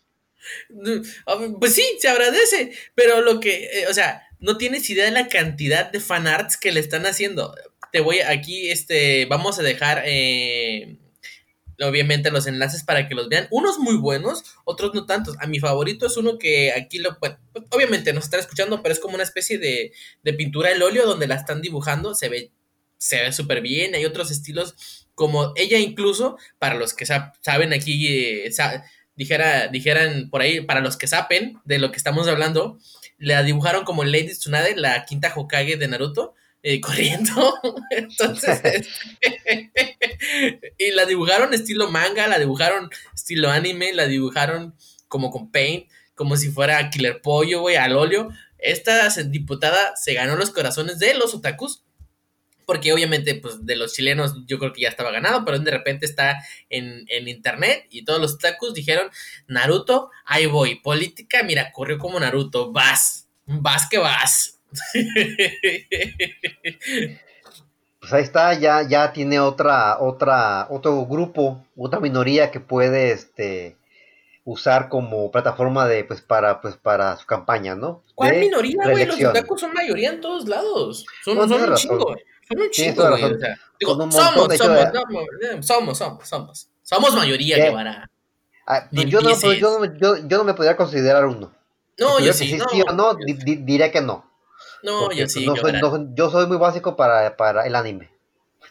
[1.60, 5.28] pues sí, se agradece, pero lo que, eh, o sea, no tienes idea de la
[5.28, 7.56] cantidad de fanarts que le están haciendo.
[7.92, 10.98] Te voy aquí, este, vamos a dejar, eh,
[11.82, 13.48] obviamente, los enlaces para que los vean.
[13.52, 15.36] Unos muy buenos, otros no tantos.
[15.40, 17.38] A mi favorito es uno que aquí lo, bueno,
[17.72, 19.94] obviamente no se están escuchando, pero es como una especie de,
[20.24, 22.52] de pintura al óleo donde la están dibujando, se ve,
[22.98, 23.96] se ve súper bien.
[23.96, 28.52] Hay otros estilos como ella incluso, para los que sa- saben aquí, eh,
[29.18, 32.80] dijera, dijeran por ahí, para los que saben de lo que estamos hablando,
[33.18, 37.56] la dibujaron como Lady Tsunade, la quinta Hokage de Naruto, eh, corriendo.
[37.90, 38.62] Entonces,
[39.22, 39.70] este,
[40.78, 44.76] y la dibujaron estilo manga, la dibujaron estilo anime, la dibujaron
[45.08, 48.30] como con paint, como si fuera Killer Pollo, güey, al óleo.
[48.58, 51.84] Esta diputada se ganó los corazones de los otakus
[52.68, 56.06] porque obviamente pues de los chilenos yo creo que ya estaba ganado, pero de repente
[56.06, 56.38] está
[56.70, 59.10] en, en internet y todos los tacos dijeron,
[59.48, 64.60] Naruto, ahí voy, política, mira, corrió como Naruto, vas, vas que vas.
[68.02, 73.78] pues ahí está ya ya tiene otra otra otro grupo otra minoría que puede este
[74.44, 79.06] usar como plataforma de pues para pues para su campaña no ¿Cuál De minoría, güey?
[79.06, 81.06] Los otakus son mayoría en todos lados.
[81.24, 82.00] Son, No, son un razón.
[82.00, 82.16] chingo,
[82.48, 83.22] son un Tienes chingo, toda güey.
[83.22, 83.38] razón.
[83.38, 86.68] o sea, digo, Con un montón, somos, somos, somos, somos, somos, somos.
[86.84, 87.64] Somos mayoría, ¿Qué?
[87.64, 88.10] Guevara.
[88.66, 91.54] Ah, pues yo, no, yo, no, me- yo, yo no me podría considerar uno
[91.98, 92.66] No, Si yo que sí, decir no.
[92.70, 94.30] sí o no di- di- diría que no
[94.84, 95.80] No, porque, yo sí, no soy, Guevara.
[95.98, 98.10] no- yo soy muy básico para, para el anime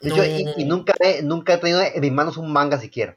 [0.03, 0.23] De hecho,
[0.59, 3.17] y, nunca he, nunca he tenido en mis manos un manga siquiera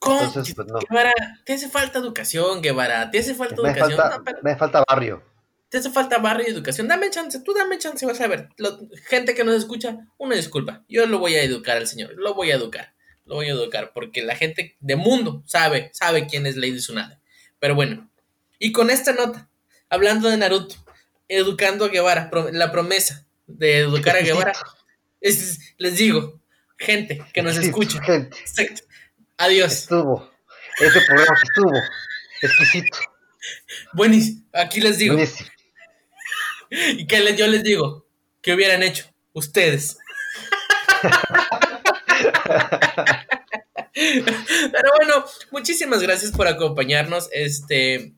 [0.00, 0.22] ¿Cómo?
[0.22, 1.12] entonces pues Guevara,
[1.44, 3.10] te hace falta educación, Guevara.
[3.10, 3.98] Te hace falta me educación.
[4.00, 5.22] falta, me falta barrio
[5.68, 6.88] te hace falta barrio y educación.
[6.88, 8.48] Dame chance, tú dame chance, vas a ver.
[8.56, 10.84] Lo- gente que nos escucha, una disculpa.
[10.88, 12.14] Yo lo voy a educar al señor.
[12.16, 12.94] Lo voy a educar.
[13.24, 13.92] Lo voy a educar.
[13.94, 17.18] Porque la gente de mundo sabe, sabe quién es Lady Tsunade.
[17.58, 18.10] Pero bueno.
[18.58, 19.50] Y con esta nota,
[19.90, 20.74] hablando de Naruto,
[21.28, 24.52] educando a Guevara, pro- la promesa de educar a Guevara.
[25.20, 26.40] es- les digo,
[26.78, 28.00] gente que nos escucha.
[28.02, 28.36] Gente.
[29.36, 29.72] Adiós.
[29.72, 30.30] estuvo
[30.80, 31.72] ese programa estuvo
[32.40, 32.98] exquisito
[33.92, 34.42] Buenísimo.
[34.52, 35.14] Aquí les digo.
[35.14, 35.48] buenísimo.
[36.70, 38.06] ¿Y qué les, yo les digo?
[38.42, 39.06] ¿Qué hubieran hecho?
[39.32, 39.98] Ustedes.
[43.94, 47.28] Pero bueno, muchísimas gracias por acompañarnos.
[47.32, 48.12] Este,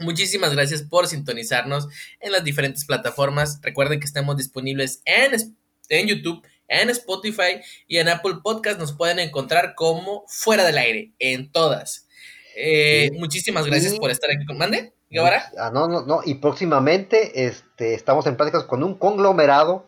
[0.00, 1.88] muchísimas gracias por sintonizarnos
[2.20, 3.60] en las diferentes plataformas.
[3.62, 5.54] Recuerden que estamos disponibles en,
[5.88, 8.78] en YouTube, en Spotify y en Apple Podcast.
[8.78, 12.08] Nos pueden encontrar como fuera del aire, en todas.
[12.56, 13.18] Eh, Sí.
[13.18, 15.50] Muchísimas gracias por estar aquí con Mande, Guevara.
[15.58, 16.20] Ah, no, no, no.
[16.24, 19.86] Y próximamente este, estamos en pláticas con un conglomerado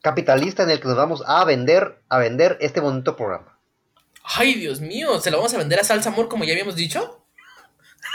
[0.00, 3.58] capitalista en el que nos vamos a vender, a vender este bonito programa.
[4.24, 7.18] Ay, Dios mío, ¿se lo vamos a vender a Salsa Amor como ya habíamos dicho?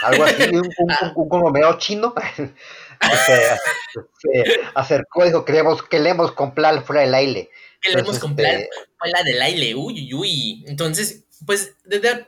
[0.03, 2.13] Algo así, un, un- un- un conglomerado chino.
[2.35, 2.53] se,
[4.19, 7.49] se acercó y dijo, queremos, queremos comprar fuera del aire.
[7.81, 10.65] Queremos Entonces, comprar este, fue la del aire, uy, uy, uy.
[10.67, 12.25] Entonces, pues, desde-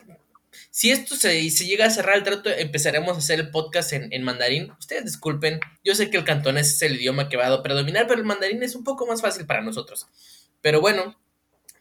[0.72, 4.12] si esto se, se llega a cerrar el trato, empezaremos a hacer el podcast en,
[4.14, 4.72] en mandarín.
[4.80, 8.20] Ustedes disculpen, yo sé que el cantonés es el idioma que va a predominar, pero
[8.20, 10.08] el mandarín es un poco más fácil para nosotros.
[10.62, 11.20] Pero bueno,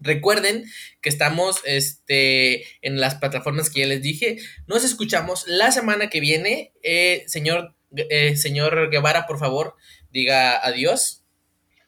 [0.00, 0.64] recuerden
[1.00, 4.38] que estamos este, en las plataformas que ya les dije.
[4.66, 6.72] Nos escuchamos la semana que viene.
[6.82, 9.76] Eh, señor, eh, señor Guevara, por favor,
[10.10, 11.24] diga adiós.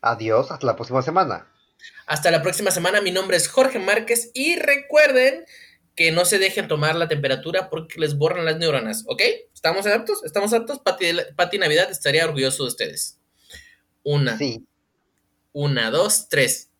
[0.02, 1.46] Adiós, hasta la próxima semana.
[2.06, 3.00] Hasta la próxima semana.
[3.00, 5.44] Mi nombre es Jorge Márquez y recuerden
[5.96, 9.22] que no se dejen tomar la temperatura porque les borran las neuronas, ¿ok?
[9.52, 10.24] ¿Estamos aptos?
[10.24, 10.78] ¿Estamos aptos?
[10.80, 13.18] Pati, Pati Navidad estaría orgulloso de ustedes.
[14.02, 14.64] Una, Sí.
[15.52, 16.70] Una, dos, tres.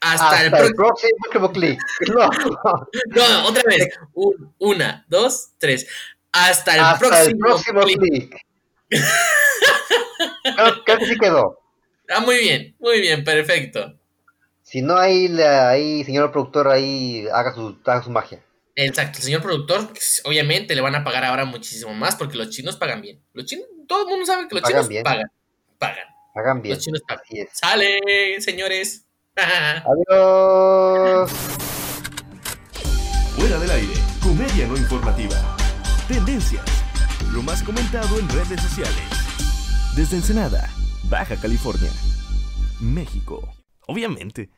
[0.00, 1.10] Hasta, Hasta el, próximo.
[1.22, 1.80] próximo clic.
[2.14, 2.30] No.
[3.14, 3.88] No, otra vez.
[4.14, 5.86] Un- una, dos, tres.
[6.32, 7.38] Hasta el Hasta próximo.
[7.40, 7.98] próximo clic.
[8.00, 8.36] clic.
[10.56, 11.58] creo, creo que sí quedó.
[12.08, 13.98] Ah, muy bien, muy bien, perfecto.
[14.74, 18.42] Si no, ahí, la- ahí señor productor, ahí haga su, haga su magia.
[18.74, 22.50] Exacto, el señor productor, pues, obviamente le van a pagar ahora muchísimo más porque los
[22.50, 23.22] chinos pagan bien.
[23.34, 25.04] Los chinos, todo el mundo sabe que los Pagan chinos bien.
[25.04, 25.30] pagan.
[25.78, 26.04] Pagan.
[26.34, 26.74] Hagan bien.
[26.74, 27.22] Los chinos pagan.
[27.24, 27.46] Así.
[27.52, 29.06] Sale, señores.
[29.36, 31.30] Adiós.
[33.36, 33.92] Fuera del aire,
[34.24, 35.36] comedia no informativa.
[36.08, 36.64] Tendencias.
[37.32, 39.04] Lo más comentado en redes sociales.
[39.94, 40.68] Desde Ensenada,
[41.04, 41.92] Baja California.
[42.80, 43.54] México.
[43.86, 44.50] Obviamente.